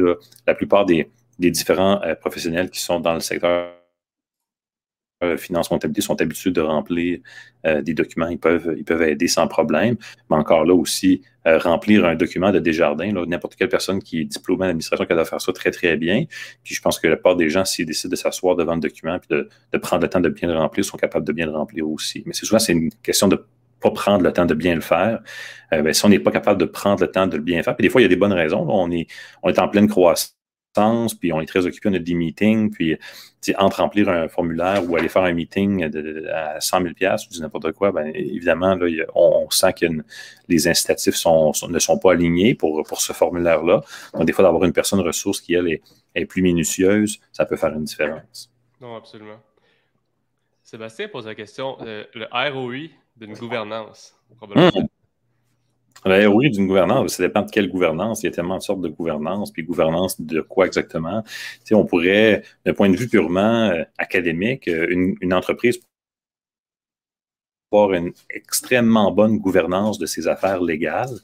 la 0.46 0.56
plupart 0.56 0.86
des, 0.86 1.10
des 1.40 1.52
différents 1.52 2.02
professionnels 2.20 2.70
qui 2.70 2.82
sont 2.82 3.00
dans 3.00 3.14
le 3.14 3.22
secteur 3.22 3.83
euh, 5.24 5.38
finance 5.38 5.68
comptabilité 5.68 6.02
sont 6.02 6.22
habitués 6.22 6.52
de 6.52 6.62
remplir 6.62 7.20
euh, 7.66 7.82
des 7.82 7.94
documents, 7.94 8.28
ils 8.28 8.38
peuvent, 8.38 8.76
aider 9.02 9.28
sans 9.28 9.48
problème. 9.48 9.96
Mais 10.30 10.38
encore 10.38 10.66
là 10.66 10.74
aussi, 10.74 11.22
euh, 11.48 11.58
remplir 11.58 12.06
un 12.06 12.16
document 12.16 12.52
de 12.52 12.60
Desjardins, 12.60 13.12
n'importe 13.26 13.56
quelle 13.56 13.70
personne 13.70 14.02
qui 14.02 14.22
est 14.22 14.26
diplômée 14.26 14.66
en 14.66 14.70
administration 14.70 15.06
qui 15.06 15.14
doit 15.14 15.26
faire 15.26 15.42
ça 15.42 15.54
très, 15.54 15.72
très 15.72 15.98
bien. 15.98 16.26
Puis 16.64 16.76
je 16.76 16.82
pense 16.82 17.00
que 17.00 17.08
la 17.08 17.18
part 17.18 17.36
des 17.36 17.50
gens, 17.50 17.66
s'ils 17.66 17.86
décident 17.86 18.12
de 18.12 18.16
s'asseoir 18.16 18.56
devant 18.56 18.76
le 18.76 18.82
document 18.82 19.16
et 19.16 19.34
de, 19.34 19.50
de, 19.72 19.78
prendre 19.78 20.04
le 20.04 20.10
temps 20.10 20.20
de 20.20 20.30
bien 20.30 20.48
le 20.48 20.58
remplir, 20.58 20.86
sont 20.86 20.98
capables 20.98 21.26
de 21.26 21.34
bien 21.34 21.46
le 21.46 21.54
remplir 21.54 21.88
aussi. 21.90 22.24
Mais 22.26 22.34
c'est 22.34 22.46
souvent, 22.46 22.60
c'est 22.60 22.74
une 22.74 22.92
question 23.02 23.28
de 23.28 23.44
pas 23.82 23.92
prendre 23.92 24.24
le 24.24 24.32
temps 24.32 24.46
de 24.46 24.54
bien 24.54 24.76
le 24.76 24.82
faire. 24.82 25.22
Ben, 25.72 25.92
si 25.92 26.06
on 26.06 26.10
n'est 26.10 26.20
pas 26.20 26.32
capable 26.32 26.60
de 26.60 26.66
prendre 26.66 27.02
le 27.02 27.12
temps 27.12 27.28
de 27.28 27.36
le 27.36 27.44
bien 27.44 27.62
faire, 27.64 27.76
puis 27.76 27.84
des 27.84 27.90
fois, 27.90 28.00
il 28.00 28.04
y 28.04 28.06
a 28.06 28.10
des 28.10 28.16
bonnes 28.16 28.32
raisons. 28.32 28.66
on, 28.70 28.90
est, 28.92 29.08
on 29.42 29.50
est 29.50 29.60
en 29.60 29.68
pleine 29.68 29.88
croissance 29.88 30.38
puis 31.20 31.32
on 31.34 31.42
est 31.42 31.46
très 31.46 31.66
occupé, 31.66 31.90
on 31.90 31.94
a 31.94 32.00
des 32.00 32.14
meetings, 32.14 32.72
puis 32.72 32.98
entre 33.58 33.78
remplir 33.78 34.10
un 34.10 34.28
formulaire 34.28 34.90
ou 34.90 34.96
aller 34.96 35.10
faire 35.10 35.24
un 35.24 35.34
meeting 35.34 35.84
à 36.32 36.60
100 36.60 36.82
000 36.82 36.94
ou 36.94 37.42
n'importe 37.42 37.74
quoi, 37.74 37.92
bien 37.92 38.06
évidemment, 38.14 38.76
là, 38.76 38.88
on, 39.16 39.50
sent 39.50 39.74
que 39.74 39.86
les 40.48 40.68
incitatifs 40.68 41.16
ne 41.26 41.80
sont 41.80 41.98
pas 41.98 42.12
alignés 42.14 42.56
pour, 42.56 42.84
pour 42.84 43.02
ce 43.02 43.14
formulaire-là. 43.14 43.82
Donc, 44.14 44.26
des 44.26 44.34
fois, 44.34 44.44
d'avoir 44.44 44.64
une 44.64 44.74
personne 44.74 45.02
ressource 45.02 45.42
qui, 45.42 45.54
elle, 45.54 45.80
est, 46.16 46.26
plus 46.26 46.42
minutieuse, 46.42 47.20
ça 47.32 47.46
peut 47.46 47.58
faire 47.58 47.74
une 47.74 47.84
différence. 47.84 48.52
Non, 48.80 48.96
absolument. 48.96 49.40
Sébastien 50.64 51.08
pose 51.08 51.28
la 51.28 51.36
question, 51.36 51.78
euh, 51.82 52.06
le 52.14 52.26
ROI 52.32 52.90
d'une 53.18 53.34
gouvernance, 53.34 54.16
probablement. 54.38 54.72
Hum. 54.76 54.88
Ben 56.06 56.28
oui, 56.28 56.50
d'une 56.50 56.68
gouvernance. 56.68 57.16
Ça 57.16 57.24
dépend 57.24 57.44
de 57.44 57.52
quelle 57.52 57.70
gouvernance. 57.70 58.24
Il 58.24 58.26
y 58.26 58.30
a 58.30 58.32
tellement 58.32 58.58
de 58.58 58.64
sortes 58.64 58.82
de 58.82 58.90
gouvernance. 58.90 59.52
Puis 59.52 59.64
gouvernance 59.64 60.20
de 60.20 60.42
quoi 60.42 60.66
exactement? 60.68 61.24
Tu 61.66 61.76
on 61.76 61.86
pourrait, 61.86 62.44
d'un 62.66 62.74
point 62.74 62.90
de 62.90 62.98
vue 62.98 63.08
purement 63.08 63.70
euh, 63.70 63.84
académique, 63.98 64.68
euh, 64.68 64.88
une, 64.90 65.16
une 65.22 65.34
entreprise 65.34 65.80
avoir 67.72 67.94
une 67.94 68.14
extrêmement 68.30 69.12
bonne 69.12 69.40
gouvernance 69.40 69.98
de 69.98 70.06
ses 70.06 70.28
affaires 70.28 70.62
légales, 70.62 71.20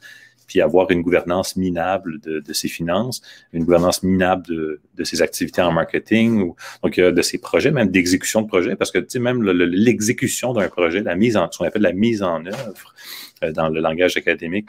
puis 0.50 0.62
avoir 0.62 0.90
une 0.90 1.04
gouvernance 1.04 1.56
minable 1.56 2.20
de, 2.22 2.40
de 2.40 2.54
ses 2.54 2.68
finances, 2.68 3.22
une 3.54 3.64
gouvernance 3.66 4.02
minable 4.02 4.48
de, 4.48 4.82
de 4.96 5.04
ses 5.04 5.22
activités 5.22 5.62
en 5.62 5.72
marketing, 5.72 6.42
ou, 6.42 6.56
donc 6.84 6.98
euh, 6.98 7.12
de 7.12 7.22
ses 7.22 7.38
projets, 7.38 7.70
même 7.70 7.90
d'exécution 7.90 8.42
de 8.42 8.48
projet, 8.48 8.76
parce 8.76 8.92
que 8.92 8.98
tu 8.98 9.12
sais, 9.12 9.20
même 9.20 9.44
l'exécution 9.44 10.54
d'un 10.54 10.68
projet, 10.68 11.02
la 11.02 11.16
mise 11.16 11.38
en, 11.38 11.50
ce 11.52 11.60
qu'on 11.60 11.66
appelle 11.66 11.84
la 11.84 11.94
mise 11.94 12.24
en 12.24 12.44
œuvre 12.48 12.96
euh, 13.44 13.52
dans 13.52 13.70
le 13.70 13.80
langage 13.80 14.18
académique, 14.18 14.68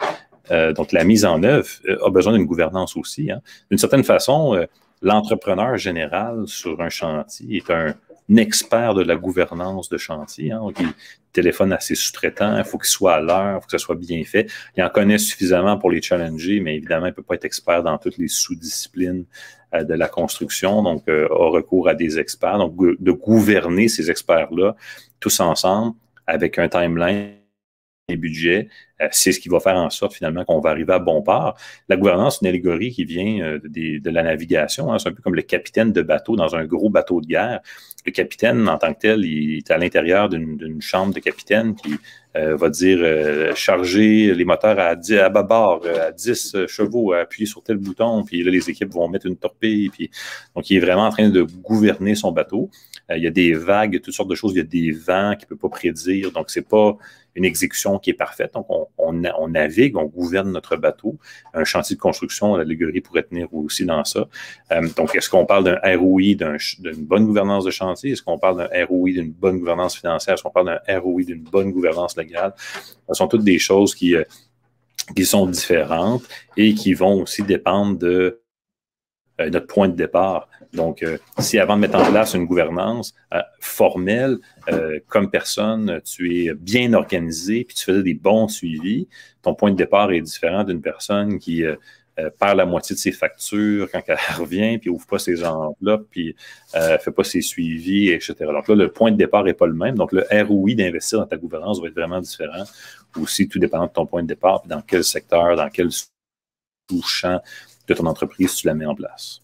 euh, 0.50 0.74
donc 0.74 0.92
la 0.92 1.02
mise 1.02 1.24
en 1.24 1.42
œuvre 1.42 1.70
a 2.04 2.10
besoin 2.10 2.34
d'une 2.34 2.46
gouvernance 2.46 2.94
aussi. 2.96 3.30
Hein. 3.30 3.40
D'une 3.70 3.78
certaine 3.78 4.04
façon, 4.04 4.66
l'entrepreneur 5.00 5.78
général 5.78 6.42
sur 6.46 6.80
un 6.82 6.90
chantier 6.90 7.56
est 7.56 7.70
un 7.70 7.94
expert 8.38 8.94
de 8.94 9.02
la 9.02 9.16
gouvernance 9.16 9.88
de 9.88 9.98
chantier. 9.98 10.52
Hein, 10.52 10.62
il 10.78 10.86
téléphone 11.32 11.72
à 11.72 11.80
ses 11.80 11.94
sous-traitants, 11.94 12.58
il 12.58 12.64
faut 12.64 12.78
qu'il 12.78 12.88
soit 12.88 13.14
à 13.14 13.20
l'heure, 13.20 13.56
il 13.56 13.60
faut 13.60 13.66
que 13.66 13.70
ça 13.70 13.78
soit 13.78 13.94
bien 13.94 14.22
fait. 14.24 14.50
Il 14.76 14.82
en 14.82 14.88
connaît 14.88 15.18
suffisamment 15.18 15.78
pour 15.78 15.90
les 15.90 16.02
challenger, 16.02 16.60
mais 16.60 16.76
évidemment, 16.76 17.06
il 17.06 17.10
ne 17.10 17.14
peut 17.14 17.22
pas 17.22 17.34
être 17.34 17.44
expert 17.44 17.82
dans 17.82 17.98
toutes 17.98 18.18
les 18.18 18.28
sous-disciplines 18.28 19.24
euh, 19.74 19.84
de 19.84 19.94
la 19.94 20.08
construction, 20.08 20.82
donc 20.82 21.04
euh, 21.08 21.28
a 21.30 21.50
recours 21.50 21.88
à 21.88 21.94
des 21.94 22.18
experts. 22.18 22.58
Donc, 22.58 22.74
de 22.76 23.12
gouverner 23.12 23.88
ces 23.88 24.10
experts-là 24.10 24.74
tous 25.20 25.40
ensemble 25.40 25.94
avec 26.26 26.58
un 26.58 26.68
timeline 26.68 27.39
budget, 28.16 28.68
euh, 29.00 29.08
c'est 29.10 29.32
ce 29.32 29.40
qui 29.40 29.48
va 29.48 29.60
faire 29.60 29.76
en 29.76 29.90
sorte 29.90 30.14
finalement 30.14 30.44
qu'on 30.44 30.60
va 30.60 30.70
arriver 30.70 30.92
à 30.92 30.98
bon 30.98 31.22
port. 31.22 31.56
La 31.88 31.96
gouvernance, 31.96 32.38
c'est 32.38 32.46
une 32.46 32.48
allégorie 32.48 32.90
qui 32.90 33.04
vient 33.04 33.42
euh, 33.42 33.58
de, 33.62 34.10
la 34.10 34.22
navigation. 34.22 34.92
Hein. 34.92 34.98
C'est 34.98 35.08
un 35.08 35.12
peu 35.12 35.22
comme 35.22 35.34
le 35.34 35.42
capitaine 35.42 35.92
de 35.92 36.02
bateau 36.02 36.36
dans 36.36 36.54
un 36.54 36.64
gros 36.64 36.90
bateau 36.90 37.20
de 37.20 37.26
guerre. 37.26 37.60
Le 38.06 38.12
capitaine, 38.12 38.68
en 38.68 38.78
tant 38.78 38.94
que 38.94 39.00
tel, 39.00 39.24
il 39.24 39.58
est 39.58 39.70
à 39.70 39.76
l'intérieur 39.76 40.28
d'une 40.30 40.80
chambre 40.80 41.12
de 41.12 41.20
capitaine 41.20 41.74
qui 41.74 41.94
euh, 42.34 42.56
va 42.56 42.70
dire 42.70 42.98
charger 43.54 44.32
les 44.34 44.44
moteurs 44.46 44.78
à, 44.78 44.96
10, 44.96 45.18
à 45.18 45.28
bâbord, 45.28 45.82
à 45.86 46.10
10 46.10 46.66
chevaux, 46.66 47.12
appuyer 47.12 47.44
sur 47.44 47.62
tel 47.62 47.76
bouton, 47.76 48.24
puis 48.24 48.42
là, 48.42 48.50
les 48.50 48.70
équipes 48.70 48.90
vont 48.90 49.06
mettre 49.08 49.26
une 49.26 49.36
torpille. 49.36 49.90
Puis... 49.90 50.10
Donc, 50.56 50.70
il 50.70 50.78
est 50.78 50.80
vraiment 50.80 51.04
en 51.04 51.10
train 51.10 51.28
de 51.28 51.42
gouverner 51.42 52.14
son 52.14 52.32
bateau. 52.32 52.70
Il 53.16 53.22
y 53.22 53.26
a 53.26 53.30
des 53.30 53.52
vagues, 53.54 54.00
toutes 54.00 54.14
sortes 54.14 54.30
de 54.30 54.34
choses. 54.34 54.52
Il 54.52 54.58
y 54.58 54.60
a 54.60 54.64
des 54.64 54.90
vents 54.90 55.34
qu'il 55.36 55.46
ne 55.46 55.48
peut 55.48 55.56
pas 55.56 55.68
prédire. 55.68 56.30
Donc, 56.32 56.50
c'est 56.50 56.66
pas 56.66 56.96
une 57.34 57.44
exécution 57.44 57.98
qui 57.98 58.10
est 58.10 58.14
parfaite. 58.14 58.54
Donc, 58.54 58.66
on, 58.98 59.48
navigue, 59.48 59.96
on 59.96 60.04
gouverne 60.04 60.50
notre 60.50 60.76
bateau. 60.76 61.16
Un 61.54 61.64
chantier 61.64 61.96
de 61.96 62.00
construction, 62.00 62.56
l'allégorie 62.56 63.00
pourrait 63.00 63.22
tenir 63.22 63.52
aussi 63.52 63.84
dans 63.84 64.04
ça. 64.04 64.28
Euh, 64.72 64.88
donc, 64.96 65.14
est-ce 65.14 65.30
qu'on 65.30 65.46
parle 65.46 65.64
d'un 65.64 65.96
ROI, 65.96 66.34
d'une 66.78 67.04
bonne 67.04 67.26
gouvernance 67.26 67.64
de 67.64 67.70
chantier? 67.70 68.12
Est-ce 68.12 68.22
qu'on 68.22 68.38
parle 68.38 68.58
d'un 68.58 68.86
ROI, 68.86 69.10
d'une 69.12 69.32
bonne 69.32 69.58
gouvernance 69.58 69.96
financière? 69.96 70.34
Est-ce 70.34 70.42
qu'on 70.42 70.50
parle 70.50 70.80
d'un 70.86 71.00
ROI, 71.00 71.22
d'une 71.22 71.42
bonne 71.42 71.70
gouvernance 71.70 72.16
légale? 72.16 72.54
Ce 73.08 73.14
sont 73.14 73.28
toutes 73.28 73.44
des 73.44 73.58
choses 73.58 73.94
qui, 73.94 74.16
euh, 74.16 74.24
qui 75.14 75.24
sont 75.24 75.46
différentes 75.46 76.22
et 76.56 76.74
qui 76.74 76.94
vont 76.94 77.22
aussi 77.22 77.42
dépendre 77.42 77.98
de 77.98 78.08
euh, 78.08 78.39
notre 79.48 79.66
point 79.66 79.88
de 79.88 79.94
départ. 79.94 80.48
Donc, 80.72 81.02
euh, 81.02 81.18
si 81.38 81.58
avant 81.58 81.76
de 81.76 81.80
mettre 81.80 81.96
en 81.98 82.10
place 82.10 82.34
une 82.34 82.46
gouvernance 82.46 83.14
euh, 83.34 83.40
formelle, 83.60 84.38
comme 85.08 85.30
personne, 85.30 86.00
tu 86.04 86.44
es 86.44 86.54
bien 86.54 86.92
organisé, 86.92 87.64
puis 87.64 87.74
tu 87.74 87.84
faisais 87.84 88.04
des 88.04 88.14
bons 88.14 88.46
suivis, 88.46 89.08
ton 89.42 89.54
point 89.54 89.72
de 89.72 89.76
départ 89.76 90.12
est 90.12 90.20
différent 90.20 90.62
d'une 90.62 90.80
personne 90.80 91.40
qui 91.40 91.64
perd 92.38 92.56
la 92.56 92.66
moitié 92.66 92.94
de 92.94 93.00
ses 93.00 93.10
factures 93.10 93.90
quand 93.90 94.00
elle 94.06 94.16
revient, 94.38 94.78
puis 94.78 94.88
ouvre 94.88 95.06
pas 95.06 95.18
ses 95.18 95.42
enveloppes, 95.42 96.06
puis 96.08 96.36
ne 96.76 96.98
fait 96.98 97.10
pas 97.10 97.24
ses 97.24 97.40
suivis, 97.40 98.10
etc. 98.10 98.34
Donc 98.38 98.68
là, 98.68 98.76
le 98.76 98.92
point 98.92 99.10
de 99.10 99.16
départ 99.16 99.42
n'est 99.42 99.54
pas 99.54 99.66
le 99.66 99.74
même. 99.74 99.96
Donc, 99.96 100.12
le 100.12 100.24
ROI 100.30 100.74
d'investir 100.74 101.18
dans 101.18 101.26
ta 101.26 101.36
gouvernance 101.36 101.80
va 101.80 101.88
être 101.88 101.94
vraiment 101.94 102.20
différent. 102.20 102.62
Aussi, 103.16 103.48
tout 103.48 103.58
dépend 103.58 103.84
de 103.86 103.90
ton 103.90 104.06
point 104.06 104.22
de 104.22 104.28
départ, 104.28 104.60
puis 104.60 104.68
dans 104.68 104.82
quel 104.82 105.02
secteur, 105.02 105.56
dans 105.56 105.68
quel 105.68 105.88
sous-champ 105.90 107.40
de 107.94 107.98
ton 107.98 108.06
entreprise 108.06 108.54
tu 108.56 108.66
la 108.66 108.74
mets 108.74 108.86
en 108.86 108.94
place. 108.94 109.42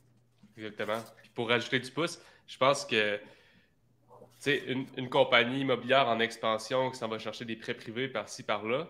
Exactement. 0.57 1.03
pour 1.35 1.49
rajouter 1.49 1.79
du 1.81 1.91
pouce, 1.91 2.19
je 2.47 2.57
pense 2.57 2.85
que 2.85 3.21
une, 4.47 4.87
une 4.97 5.09
compagnie 5.09 5.61
immobilière 5.61 6.09
en 6.09 6.21
expansion 6.21 6.91
qui 6.91 6.99
s'en 6.99 7.09
va 7.09 7.19
chercher 7.19 7.45
des 7.45 7.57
prêts 7.57 7.75
privés 7.75 8.09
par-ci, 8.09 8.43
par-là, 8.43 8.87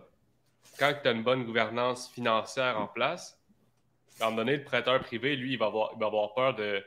quand 0.78 0.92
tu 1.02 1.08
as 1.08 1.12
une 1.12 1.22
bonne 1.22 1.44
gouvernance 1.44 2.10
financière 2.10 2.78
en 2.78 2.86
place, 2.86 3.40
à 4.20 4.26
un 4.26 4.30
moment 4.30 4.38
donné, 4.38 4.56
le 4.56 4.64
prêteur 4.64 5.00
privé, 5.00 5.36
lui, 5.36 5.52
il 5.52 5.58
va 5.58 5.66
avoir, 5.66 5.92
avoir 6.00 6.34
peur 6.34 6.54
de, 6.54 6.82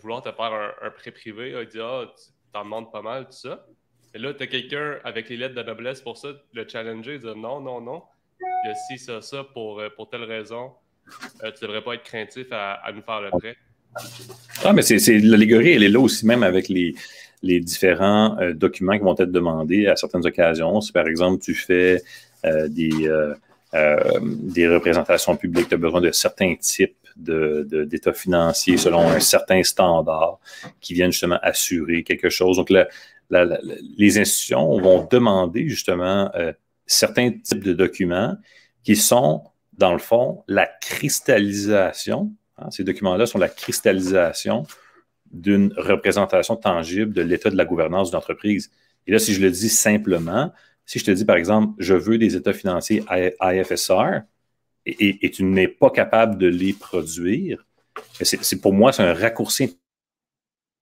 vouloir 0.00 0.22
te 0.22 0.32
faire 0.32 0.74
un, 0.82 0.90
prêt 0.90 1.10
privé. 1.10 1.54
Il 1.60 1.68
dit 1.68 1.80
Ah, 1.80 2.04
tu 2.16 2.32
t'en 2.52 2.64
demandes 2.64 2.90
pas 2.92 3.02
mal, 3.02 3.26
tout 3.26 3.32
ça. 3.32 3.66
Et 4.14 4.18
là, 4.18 4.32
tu 4.32 4.42
as 4.42 4.46
quelqu'un 4.46 4.98
avec 5.04 5.28
les 5.28 5.36
lettres 5.36 5.54
de 5.54 5.62
noblesse 5.62 6.00
pour 6.00 6.16
ça, 6.16 6.28
le 6.52 6.68
challenger, 6.68 7.18
dire 7.18 7.36
Non, 7.36 7.60
non, 7.60 7.80
non. 7.80 8.02
Il 8.40 8.68
y 8.68 8.70
a 8.70 8.74
ci, 8.74 8.98
ça, 8.98 9.22
ça 9.22 9.44
pour, 9.44 9.80
euh, 9.80 9.88
pour 9.90 10.08
telle 10.08 10.24
raison. 10.24 10.74
Euh, 11.44 11.50
tu 11.52 11.64
devrais 11.64 11.82
pas 11.82 11.94
être 11.94 12.02
craintif 12.02 12.46
à, 12.50 12.90
nous 12.94 13.02
faire 13.02 13.20
le 13.20 13.30
prêt. 13.30 13.56
Ah, 14.64 14.72
mais 14.72 14.82
c'est 14.82 15.18
l'allégorie, 15.18 15.72
elle 15.72 15.82
est 15.82 15.88
là 15.88 16.00
aussi 16.00 16.26
même 16.26 16.42
avec 16.42 16.68
les, 16.68 16.94
différents 17.42 18.36
euh, 18.40 18.52
documents 18.52 18.94
qui 18.98 19.04
vont 19.04 19.14
être 19.14 19.30
demandés 19.30 19.86
à 19.86 19.96
certaines 19.96 20.26
occasions. 20.26 20.80
Si 20.80 20.92
par 20.92 21.06
exemple 21.06 21.42
tu 21.42 21.54
fais 21.54 22.02
euh, 22.44 22.68
des, 22.68 22.90
des 23.72 24.68
représentations 24.68 25.36
publiques, 25.36 25.68
tu 25.68 25.74
as 25.74 25.78
besoin 25.78 26.00
de 26.00 26.10
certains 26.10 26.54
types 26.56 26.96
d'états 27.16 28.10
de, 28.10 28.16
financiers 28.16 28.76
selon 28.76 29.08
un 29.08 29.20
certain 29.20 29.62
standard 29.62 30.38
qui 30.80 30.94
viennent 30.94 31.12
justement 31.12 31.38
assurer 31.42 32.02
quelque 32.02 32.28
chose. 32.28 32.56
Donc, 32.58 32.70
les 33.30 34.18
institutions 34.18 34.78
vont 34.80 35.06
demander 35.10 35.68
justement 35.68 36.30
certains 36.86 37.30
types 37.32 37.64
de 37.64 37.72
documents 37.72 38.36
qui 38.82 38.96
sont 38.96 39.42
dans 39.78 39.92
le 39.92 39.98
fond, 39.98 40.42
la 40.48 40.66
cristallisation, 40.66 42.32
hein, 42.58 42.70
ces 42.70 42.84
documents-là 42.84 43.26
sont 43.26 43.38
la 43.38 43.48
cristallisation 43.48 44.66
d'une 45.30 45.72
représentation 45.76 46.56
tangible 46.56 47.12
de 47.12 47.22
l'état 47.22 47.50
de 47.50 47.56
la 47.56 47.64
gouvernance 47.64 48.10
d'une 48.10 48.18
entreprise. 48.18 48.70
Et 49.06 49.12
là, 49.12 49.18
si 49.18 49.34
je 49.34 49.40
le 49.40 49.50
dis 49.50 49.68
simplement, 49.68 50.52
si 50.84 50.98
je 50.98 51.04
te 51.04 51.10
dis, 51.10 51.24
par 51.24 51.36
exemple, 51.36 51.74
je 51.78 51.94
veux 51.94 52.18
des 52.18 52.36
états 52.36 52.52
financiers 52.52 53.04
IFSR 53.40 54.22
et, 54.86 55.30
tu 55.30 55.42
n'es 55.42 55.68
pas 55.68 55.90
capable 55.90 56.38
de 56.38 56.46
les 56.46 56.72
produire, 56.72 57.66
c'est 58.20 58.60
pour 58.60 58.72
moi, 58.72 58.92
c'est 58.92 59.02
un 59.02 59.14
raccourci 59.14 59.76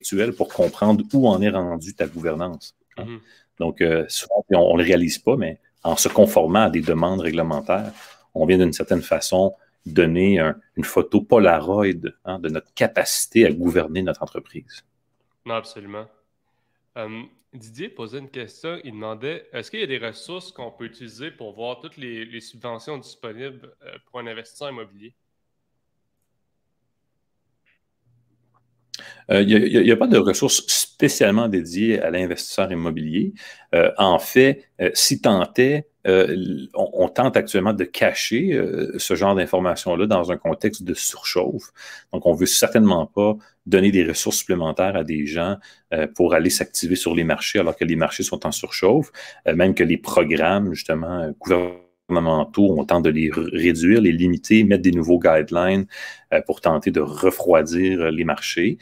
intellectuel 0.03 0.35
pour 0.35 0.49
comprendre 0.53 1.03
où 1.15 1.27
en 1.27 1.41
est 1.41 1.49
rendue 1.49 1.95
ta 1.95 2.07
gouvernance. 2.07 2.77
Hein. 2.99 3.05
Mm-hmm. 3.07 3.19
Donc, 3.61 3.81
euh, 3.81 4.05
souvent, 4.09 4.45
on 4.51 4.77
ne 4.77 4.83
le 4.83 4.87
réalise 4.87 5.19
pas, 5.19 5.37
mais 5.37 5.59
en 5.83 5.97
se 5.97 6.09
conformant 6.09 6.65
à 6.65 6.71
des 6.71 6.81
demandes 6.81 7.21
réglementaires, 7.21 7.93
on 8.35 8.47
vient 8.47 8.59
d'une 8.59 8.73
certaine 8.73 9.03
façon 9.03 9.55
donner 9.87 10.41
une 10.77 10.85
photo 10.85 11.21
Polaroid 11.21 11.87
hein, 12.25 12.39
de 12.39 12.49
notre 12.49 12.73
capacité 12.75 13.47
à 13.47 13.53
gouverner 13.53 14.03
notre 14.03 14.23
entreprise. 14.23 14.85
Non, 15.45 15.55
absolument. 15.55 16.07
Euh, 16.97 17.23
Didier 17.53 17.89
posait 17.89 18.19
une 18.19 18.31
question. 18.31 18.79
Il 18.85 18.93
demandait 18.93 19.47
est-ce 19.53 19.71
qu'il 19.71 19.81
y 19.81 19.85
a 19.85 19.87
des 19.87 19.99
ressources 19.99 20.53
qu'on 20.53 20.71
peut 20.71 20.87
utiliser 20.87 21.31
pour 21.31 21.55
voir 21.55 21.81
toutes 21.81 21.97
les, 21.97 22.41
subventions 22.41 22.99
disponibles 22.99 23.75
euh, 23.85 23.97
pour 24.07 24.21
un 24.21 24.27
investisseur 24.27 24.71
immobilier? 24.71 25.15
Il 29.31 29.35
euh, 29.37 29.83
n'y 29.83 29.91
a, 29.91 29.97
pas 29.97 30.07
de 30.07 30.19
ressources 30.19 30.67
spécialement 30.67 31.49
dédiées 31.49 32.01
à 32.01 32.11
l'investisseur 32.11 32.71
immobilier. 32.71 33.33
en 33.99 34.19
fait, 34.19 34.69
si 34.93 35.21
tant 35.21 35.51
est, 35.57 35.89
euh, 36.07 36.67
on, 36.75 37.09
tente 37.09 37.37
actuellement 37.37 37.73
de 37.73 37.85
cacher 37.85 38.53
euh, 38.53 38.93
ce 38.99 39.15
genre 39.15 39.35
d'informations-là 39.35 40.07
dans 40.07 40.33
un 40.33 40.37
contexte 40.37 40.83
de 40.83 40.95
surchauffe. 40.95 41.73
Donc, 42.13 42.27
on 42.27 42.35
veut 42.35 42.47
certainement 42.47 43.07
pas 43.07 43.37
donner 43.67 43.91
des 43.91 44.05
ressources 44.05 44.39
supplémentaires 44.39 44.97
à 44.97 45.05
des 45.05 45.27
gens 45.27 45.57
euh, 45.95 46.07
pour 46.15 46.35
aller 46.35 46.51
s'activer 46.51 46.97
sur 46.97 47.15
les 47.15 47.25
marchés 47.25 47.59
alors 47.59 47.77
que 47.77 47.85
les 47.85 47.97
marchés 47.97 48.23
sont 48.23 48.47
en 48.47 48.53
surchauffe, 48.53 49.11
même 49.47 49.75
que 49.75 49.85
les 49.85 49.97
programmes, 49.97 50.75
justement, 50.75 51.33
gouvernementaux, 51.39 52.77
on 52.79 52.85
tente 52.85 53.05
de 53.05 53.11
les 53.11 53.31
réduire, 53.33 54.03
les 54.03 54.13
limiter, 54.13 54.65
mettre 54.65 54.83
des 54.83 54.91
nouveaux 54.91 55.19
guidelines 55.19 55.87
pour 56.47 56.61
tenter 56.61 56.91
de 56.91 57.01
refroidir 57.01 58.11
les 58.11 58.25
marchés. 58.25 58.77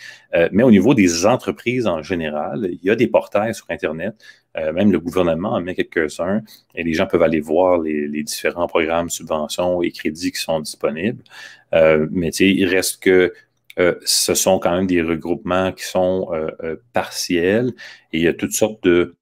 mais 0.50 0.62
au 0.62 0.70
niveau 0.70 0.94
des 0.94 1.26
entreprises 1.26 1.87
en 1.87 2.02
général, 2.02 2.68
il 2.72 2.80
y 2.82 2.90
a 2.90 2.96
des 2.96 3.06
portails 3.06 3.54
sur 3.54 3.66
Internet 3.70 4.16
euh, 4.59 4.73
même 4.73 4.93
le 4.93 5.01
gouvernement 5.01 5.53
en 5.53 5.62
met 5.62 5.75
quelques-uns 5.75 6.43
et 6.75 6.83
les 6.83 6.93
gens 6.93 7.07
peuvent 7.07 7.23
aller 7.23 7.41
voir 7.41 7.79
les, 7.81 8.23
différents 8.23 8.67
programmes, 8.67 9.09
subventions 9.09 9.83
et 9.83 9.91
crédits 9.91 10.33
qui 10.33 10.41
sont 10.41 10.61
disponibles. 10.61 11.23
Euh, 11.75 12.07
mais 12.11 12.31
il 12.31 12.67
reste 12.67 13.03
que 13.03 13.33
euh, 13.79 13.95
ce 14.05 14.35
sont 14.35 14.59
quand 14.59 14.77
même 14.77 14.87
des 14.87 15.01
regroupements 15.01 15.73
qui 15.73 15.85
sont 15.85 16.29
partiels 16.93 17.73
et 18.12 18.19
il 18.19 18.23
y 18.23 18.29
a 18.29 18.35
toutes 18.35 18.53
sortes 18.53 18.83
de 18.85 19.17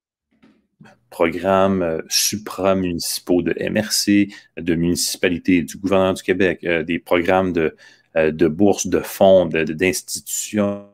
programmes 1.11 2.03
supramunicipaux 2.09 3.43
de 3.43 3.55
MRC, 3.69 4.29
de 4.57 4.75
municipalités, 4.75 5.63
du 5.63 5.77
gouvernement 5.77 6.13
du 6.13 6.23
Québec, 6.23 6.67
des 6.67 6.99
programmes 6.99 7.53
de, 7.53 7.77
de 8.17 8.49
bourses, 8.49 8.87
de 8.87 9.01
fonds, 9.01 9.47
d'institutions 9.47 10.90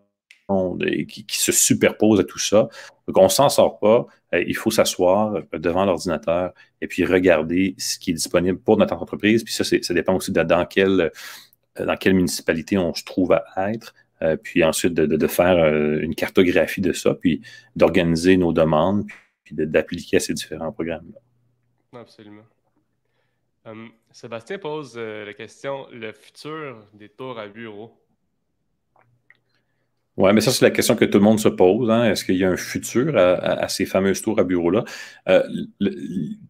qui, 0.48 1.40
se 1.40 1.52
superposent 1.52 2.20
à 2.20 2.24
tout 2.24 2.38
ça. 2.38 2.68
Donc, 3.06 3.18
on 3.18 3.28
s'en 3.28 3.48
sort 3.48 3.78
pas. 3.78 4.06
Euh, 4.35 4.44
il 4.46 4.56
faut 4.56 4.70
s'asseoir 4.70 5.35
euh, 5.35 5.59
devant 5.59 5.85
l'ordinateur 5.85 6.52
et 6.80 6.87
puis 6.87 7.04
regarder 7.04 7.74
ce 7.78 7.98
qui 7.98 8.11
est 8.11 8.14
disponible 8.14 8.59
pour 8.59 8.76
notre 8.76 8.94
entreprise. 8.94 9.42
Puis 9.44 9.54
ça, 9.54 9.64
ça 9.64 9.94
dépend 9.94 10.14
aussi 10.14 10.32
de 10.32 10.42
dans 10.42 10.64
quelle, 10.66 11.12
euh, 11.80 11.85
dans 11.85 11.96
quelle 11.96 12.14
municipalité 12.14 12.78
on 12.78 12.94
se 12.94 13.04
trouve 13.04 13.32
à 13.32 13.72
être. 13.72 13.94
puis 14.42 14.64
ensuite, 14.64 14.94
de, 14.94 15.26
faire 15.26 15.59
une 16.00 16.14
cartographie 16.14 16.80
de 16.80 16.92
ça, 16.92 17.14
puis 17.14 17.42
d'organiser 17.74 18.38
nos 18.38 18.52
demandes, 18.52 19.04
puis 19.44 19.54
d'appliquer 19.54 20.16
à 20.16 20.20
ces 20.20 20.32
différents 20.32 20.72
programmes-là. 20.72 22.00
Absolument. 22.00 22.44
Sébastien 24.12 24.59
pose 24.59 24.96
la 24.96 25.35
question 25.35 25.87
le 25.92 26.12
futur 26.12 26.82
des 26.94 27.11
tours 27.11 27.38
à 27.38 27.46
bureau 27.46 27.92
Oui, 30.16 30.33
mais 30.33 30.40
ça, 30.40 30.50
c'est 30.50 30.64
la 30.64 30.70
question 30.70 30.96
que 30.96 31.05
tout 31.05 31.18
le 31.18 31.24
monde 31.24 31.38
se 31.38 31.48
pose. 31.48 31.90
Hein. 31.90 32.11
Est-ce 32.11 32.24
qu'il 32.24 32.37
y 32.37 32.44
a 32.44 32.48
un 32.48 32.57
futur 32.57 33.18
à, 33.18 33.68
ces 33.68 33.85
fameuses 33.85 34.22
tours 34.22 34.38
à 34.38 34.44
bureaux-là? 34.44 34.85
Euh, 35.29 35.42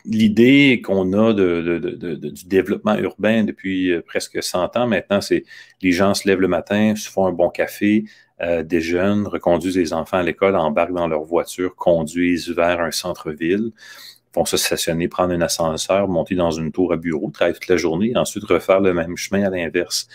l'idée 0.04 0.80
qu'on 0.84 1.12
a 1.12 1.32
du 1.34 2.46
développement 2.46 2.94
urbain 2.96 3.42
depuis 3.42 3.90
euh, 3.90 4.02
presque 4.02 4.40
100 4.40 4.76
ans 4.76 4.86
maintenant, 4.86 5.20
c'est 5.20 5.42
les 5.82 5.90
gens 5.90 6.14
se 6.14 6.28
lèvent 6.28 6.40
le 6.40 6.46
matin, 6.46 6.94
se 6.94 7.10
font 7.10 7.26
un 7.26 7.32
bon 7.32 7.50
café, 7.50 8.04
euh, 8.40 8.62
des 8.62 8.80
jeunes 8.80 9.26
reconduisent 9.26 9.76
les 9.76 9.92
enfants 9.92 10.18
à 10.18 10.22
l'école, 10.22 10.54
embarquent 10.54 10.94
dans 10.94 11.08
leur 11.08 11.24
voiture, 11.24 11.74
conduisent 11.74 12.50
vers 12.50 12.80
un 12.80 12.92
centre-ville, 12.92 13.72
vont 14.32 14.44
se 14.44 14.56
stationner, 14.56 15.08
prendre 15.08 15.32
un 15.34 15.40
ascenseur, 15.40 16.06
monter 16.06 16.36
dans 16.36 16.52
une 16.52 16.70
tour 16.70 16.92
à 16.92 16.96
bureau, 16.96 17.30
travailler 17.30 17.54
toute 17.54 17.68
la 17.68 17.78
journée, 17.78 18.12
ensuite 18.14 18.44
refaire 18.44 18.78
le 18.78 18.94
même 18.94 19.16
chemin 19.16 19.42
à 19.42 19.50
l'inverse. 19.50 20.06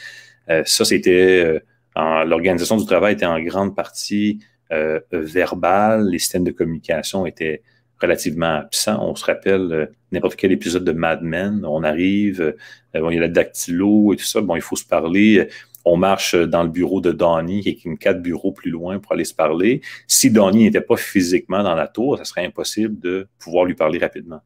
ça, 0.47 0.85
c'était 0.85 1.61
L'organisation 1.95 2.77
du 2.77 2.85
travail 2.85 3.13
était 3.13 3.25
en 3.25 3.39
grande 3.41 3.75
partie 3.75 4.39
euh, 4.71 5.01
verbale, 5.11 6.07
les 6.09 6.19
systèmes 6.19 6.45
de 6.45 6.51
communication 6.51 7.25
étaient 7.25 7.61
relativement 8.01 8.55
absents. 8.55 9.05
On 9.05 9.15
se 9.15 9.25
rappelle 9.25 9.73
euh, 9.73 9.85
n'importe 10.13 10.37
quel 10.37 10.53
épisode 10.53 10.85
de 10.85 10.93
Mad 10.93 11.21
Men, 11.21 11.65
on 11.65 11.83
arrive, 11.83 12.41
euh, 12.41 13.01
bon, 13.01 13.09
il 13.09 13.15
y 13.15 13.17
a 13.17 13.21
la 13.21 13.27
dactylo 13.27 14.13
et 14.13 14.15
tout 14.15 14.25
ça, 14.25 14.39
bon, 14.39 14.55
il 14.55 14.61
faut 14.61 14.77
se 14.77 14.85
parler. 14.85 15.49
On 15.83 15.97
marche 15.97 16.35
dans 16.35 16.63
le 16.63 16.69
bureau 16.69 17.01
de 17.01 17.11
Donnie, 17.11 17.61
qui 17.61 17.69
est 17.69 17.97
quatre 17.97 18.21
bureaux 18.21 18.53
plus 18.53 18.71
loin 18.71 18.99
pour 18.99 19.11
aller 19.11 19.25
se 19.25 19.33
parler. 19.33 19.81
Si 20.07 20.31
Donnie 20.31 20.63
n'était 20.63 20.79
pas 20.79 20.95
physiquement 20.95 21.63
dans 21.63 21.75
la 21.75 21.87
tour, 21.87 22.17
ça 22.17 22.23
serait 22.23 22.45
impossible 22.45 22.97
de 22.99 23.27
pouvoir 23.39 23.65
lui 23.65 23.73
parler 23.73 23.99
rapidement. 23.99 24.41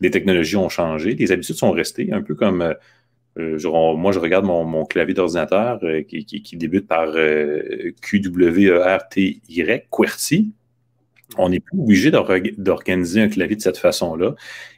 les 0.00 0.10
technologies 0.10 0.56
ont 0.56 0.70
changé, 0.70 1.14
les 1.14 1.30
habitudes 1.30 1.56
sont 1.56 1.70
restées, 1.70 2.10
un 2.12 2.22
peu 2.22 2.34
comme 2.34 2.74
euh, 3.38 3.58
moi, 3.96 4.12
je 4.12 4.18
regarde 4.18 4.44
mon, 4.44 4.84
clavier 4.84 5.14
d'ordinateur 5.14 5.80
euh, 5.82 6.02
qui, 6.02 6.56
débute 6.56 6.86
par 6.86 7.08
euh, 7.14 7.92
QWERTY, 8.00 9.42
QWERTY. 9.90 10.52
On 11.36 11.48
n'est 11.48 11.60
plus 11.60 11.78
obligé 11.78 12.10
d'organiser 12.12 13.22
un 13.22 13.28
clavier 13.28 13.56
de 13.56 13.62
cette 13.62 13.78
façon-là. 13.78 14.34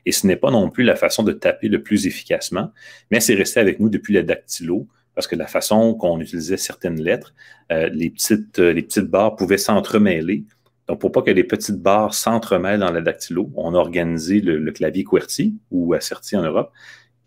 Et 0.07 0.13
ce 0.13 0.27
n'est 0.27 0.37
pas 0.37 0.51
non 0.51 0.71
plus 0.71 0.85
la 0.85 0.97
façon 0.97 1.23
de 1.23 1.33
taper 1.33 1.69
le 1.69 1.83
plus 1.83 2.07
efficacement, 2.07 2.73
mais 3.11 3.21
c'est 3.21 3.35
resté 3.35 3.61
avec 3.61 3.79
nous 3.79 3.91
depuis 3.91 4.15
la 4.15 4.23
dactylo, 4.23 4.87
parce 5.15 5.27
que 5.27 5.37
la 5.37 5.47
façon 5.47 5.95
qu'on 5.95 6.21
utilisait 6.21 6.57
certaines 6.57 7.03
lettres, 7.03 7.35
les, 7.71 8.11
petites, 8.11 8.59
les 8.59 8.83
petites 8.83 9.07
barres 9.07 9.37
pouvaient 9.37 9.59
s'entremêler. 9.59 10.45
Donc, 10.89 11.01
pour 11.01 11.11
pas 11.11 11.21
que 11.21 11.33
les 11.33 11.45
petites 11.45 11.83
barres 11.83 12.15
s'entremêlent 12.15 12.81
dans 12.81 12.93
la 12.93 13.01
dactylo, 13.01 13.51
on 13.57 13.75
a 13.75 13.79
organisé 13.79 14.41
le, 14.41 14.57
le 14.57 14.73
clavier 14.73 15.05
QWERTY 15.05 15.57
ou 15.73 15.93
asserti 15.93 16.37
en 16.37 16.43
Europe, 16.43 16.73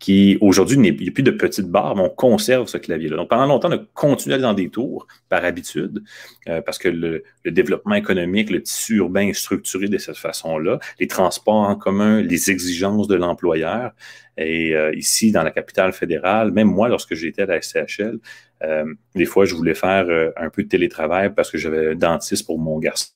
qui 0.00 0.38
aujourd'hui, 0.40 0.76
il 0.76 0.96
n'y 0.96 1.08
a 1.08 1.12
plus 1.12 1.22
de 1.22 1.30
petites 1.30 1.68
barres, 1.68 1.94
mais 1.94 2.02
on 2.02 2.08
conserve 2.08 2.66
ce 2.66 2.78
clavier-là. 2.78 3.16
Donc 3.16 3.28
pendant 3.28 3.44
longtemps, 3.44 3.68
on 3.68 3.76
a 3.76 3.84
continué 3.92 4.38
dans 4.38 4.54
des 4.54 4.70
tours 4.70 5.06
par 5.28 5.44
habitude, 5.44 6.02
euh, 6.48 6.62
parce 6.62 6.78
que 6.78 6.88
le, 6.88 7.22
développement 7.44 7.94
économique, 7.94 8.50
le 8.50 8.62
tissu 8.62 8.96
urbain 8.96 9.28
est 9.28 9.34
structuré 9.34 9.88
de 9.88 9.98
cette 9.98 10.16
façon-là, 10.16 10.80
les 10.98 11.06
transports 11.06 11.68
en 11.68 11.76
commun, 11.76 12.22
les 12.22 12.50
exigences 12.50 13.08
de 13.08 13.14
l'employeur. 13.14 13.92
Et 14.38 14.74
euh, 14.74 14.94
ici, 14.96 15.32
dans 15.32 15.42
la 15.42 15.50
capitale 15.50 15.92
fédérale, 15.92 16.50
même 16.50 16.68
moi, 16.68 16.88
lorsque 16.88 17.14
j'étais 17.14 17.42
à 17.42 17.46
la 17.46 17.60
SCHL, 17.60 18.18
euh, 18.62 18.94
des 19.14 19.26
fois, 19.26 19.44
je 19.44 19.54
voulais 19.54 19.74
faire 19.74 20.06
un 20.36 20.48
peu 20.48 20.62
de 20.62 20.68
télétravail 20.68 21.34
parce 21.34 21.50
que 21.50 21.58
j'avais 21.58 21.92
un 21.92 21.94
dentiste 21.94 22.46
pour 22.46 22.58
mon 22.58 22.78
garçon. 22.78 23.08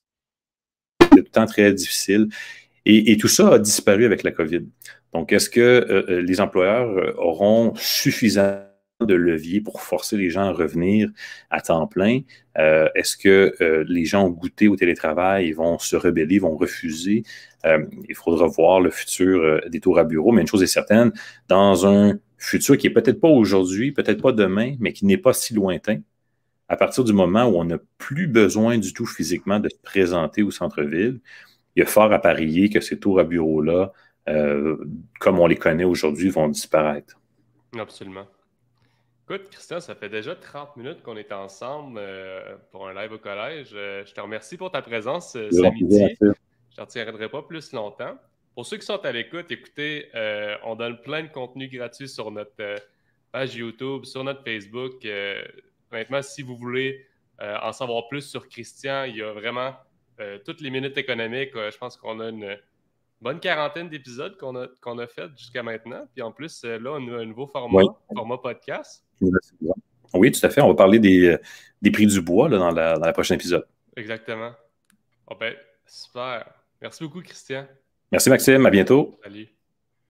C'était 1.01 1.23
tout 1.23 1.29
le 1.29 1.31
temps 1.31 1.47
très 1.47 1.73
difficile. 1.73 2.29
et, 2.85 3.17
tout 3.17 3.29
ça 3.29 3.55
a 3.55 3.59
disparu 3.59 4.05
avec 4.05 4.23
la 4.23 4.31
COVID. 4.33 4.67
Donc, 5.15 5.33
est-ce 5.33 5.49
que 5.49 5.61
euh, 5.61 6.05
euh, 6.11 6.21
les 6.21 6.41
employeurs 6.41 6.89
euh, 6.91 7.15
auront 7.17 7.73
suffisamment 7.77 8.65
de 9.01 9.15
levier 9.15 9.61
pour 9.61 9.81
forcer 9.81 10.17
les 10.17 10.29
gens 10.29 10.43
à 10.43 10.53
revenir 10.53 11.09
à 11.51 11.61
temps 11.61 11.87
plein? 11.87 12.21
Est-ce 12.57 13.17
que 13.17 13.55
les 13.89 14.05
gens 14.05 14.27
ont 14.27 14.31
goûté 14.31 14.69
au 14.69 14.77
télétravail, 14.77 15.49
ils 15.49 15.55
vont 15.55 15.79
se 15.79 15.97
rebeller, 15.97 16.39
vont 16.39 16.57
refuser? 16.57 17.25
il 17.65 18.15
faudra 18.15 18.47
voir 18.47 18.81
le 18.81 18.91
futur 18.91 19.61
des 19.69 19.81
tours 19.81 19.99
à 19.99 20.05
bureau, 20.05 20.31
mais 20.31 20.43
une 20.43 20.47
chose 20.47 20.63
est 20.63 20.69
certaine, 20.69 21.13
dans 21.49 21.87
un 21.87 22.19
futur 22.39 22.79
qui 22.79 22.87
est 22.87 22.91
peut-être 22.91 23.21
pas 23.21 23.29
aujourd'hui, 23.29 23.91
peut-être 23.91 24.23
pas 24.23 24.33
demain, 24.33 24.77
mais 24.79 24.93
qui 24.93 25.07
n'est 25.07 25.19
pas 25.19 25.33
si 25.33 25.55
lointain, 25.55 25.99
à 26.69 26.77
partir 26.77 27.03
du 27.05 27.13
moment 27.13 27.45
où 27.47 27.57
on 27.57 27.65
n'a 27.65 27.79
plus 27.99 28.29
besoin 28.29 28.79
du 28.79 28.93
tout 28.93 29.07
physiquement 29.07 29.59
de 29.59 29.69
se 29.69 29.77
présenter 29.83 30.43
au 30.43 30.53
centre-ville, 30.53 31.21
il 31.77 31.81
y 31.81 31.83
a 31.83 31.87
fort 31.87 32.13
à 32.13 32.21
parier 32.21 32.71
que 32.71 32.81
ces 32.81 32.99
tours 32.99 33.19
à 33.19 33.25
bureau-là 33.25 33.93
euh, 34.29 34.77
comme 35.21 35.39
on 35.39 35.47
les 35.47 35.57
connaît 35.57 35.85
aujourd'hui, 35.85 36.31
vont 36.31 36.49
disparaître. 36.49 37.21
Absolument. 37.79 38.27
Écoute, 39.25 39.49
Christian, 39.51 39.81
ça 39.81 39.95
fait 39.95 40.09
déjà 40.09 40.35
30 40.35 40.77
minutes 40.77 41.03
qu'on 41.03 41.17
est 41.17 41.33
ensemble 41.33 41.99
euh, 41.99 42.57
pour 42.71 42.89
un 42.89 42.95
live 42.95 43.13
au 43.13 43.19
collège. 43.19 43.71
Euh, 43.75 44.05
je 44.05 44.13
te 44.13 44.21
remercie 44.21 44.57
pour 44.57 44.71
ta 44.71 44.83
présence 44.83 45.33
ce 45.33 45.73
midi. 45.73 46.17
Je 46.21 46.27
ne 46.27 46.81
retiendrai 46.81 47.29
pas 47.29 47.43
plus 47.43 47.73
longtemps. 47.73 48.19
Pour 48.55 48.67
ceux 48.67 48.77
qui 48.77 48.87
sont 48.87 49.05
à 49.05 49.13
l'écoute, 49.13 49.51
écoutez, 49.51 50.09
on 50.65 50.77
donne 50.77 51.01
plein 51.01 51.23
de 51.23 51.29
contenu 51.29 51.69
gratuit 51.69 52.09
sur 52.09 52.31
notre 52.31 52.77
page 53.33 53.57
YouTube, 53.57 54.05
sur 54.05 54.23
notre 54.23 54.45
Facebook. 54.45 55.05
honnêtement, 55.91 56.23
si 56.23 56.43
vous 56.43 56.57
voulez 56.57 57.05
en 57.41 57.73
savoir 57.73 58.07
plus 58.09 58.23
sur 58.23 58.49
Christian, 58.49 59.05
il 59.05 59.17
y 59.17 59.23
a 59.23 59.33
vraiment 59.33 59.75
toutes 60.45 60.61
les 60.61 60.71
minutes 60.71 60.97
économiques. 60.97 61.53
je 61.55 61.77
pense 61.79 61.97
qu'on 61.97 62.21
a 62.21 62.29
une 62.29 62.57
bonne 63.25 63.41
quarantaine 63.41 63.89
d'épisodes 63.89 64.37
qu'on 64.37 64.55
a, 64.55 64.69
qu'on 64.83 64.99
a 64.99 65.07
fait 65.07 65.31
jusqu'à 65.37 65.63
maintenant. 65.63 66.07
Puis 66.13 66.23
en 66.23 66.31
plus, 66.31 66.63
euh, 66.65 66.79
là, 66.79 66.91
on 66.93 67.09
a 67.09 67.23
un 67.23 67.25
nouveau 67.25 67.47
format, 67.47 67.83
format 68.15 68.37
podcast. 68.37 69.03
Oui, 70.13 70.31
tout 70.31 70.45
à 70.47 70.51
fait. 70.51 70.61
On 70.61 70.69
va 70.69 70.75
parler 70.75 70.99
des, 70.99 71.29
euh, 71.29 71.39
des 71.81 71.91
prix 71.91 72.07
du 72.07 72.21
bois 72.21 72.51
là, 72.51 72.59
dans, 72.59 72.71
la, 72.71 72.99
dans 72.99 73.13
prochain 73.13 73.35
épisode. 73.35 73.67
Exactement. 73.97 74.53
Oh 75.27 75.35
ben, 75.41 75.55
super. 75.87 76.45
Merci 76.83 77.03
beaucoup, 77.03 77.23
Christian. 77.23 77.67
Merci, 78.13 78.29
Maxime. 78.29 78.67
À 78.67 78.71
bientôt. 78.71 79.19
Salut. 79.25 79.54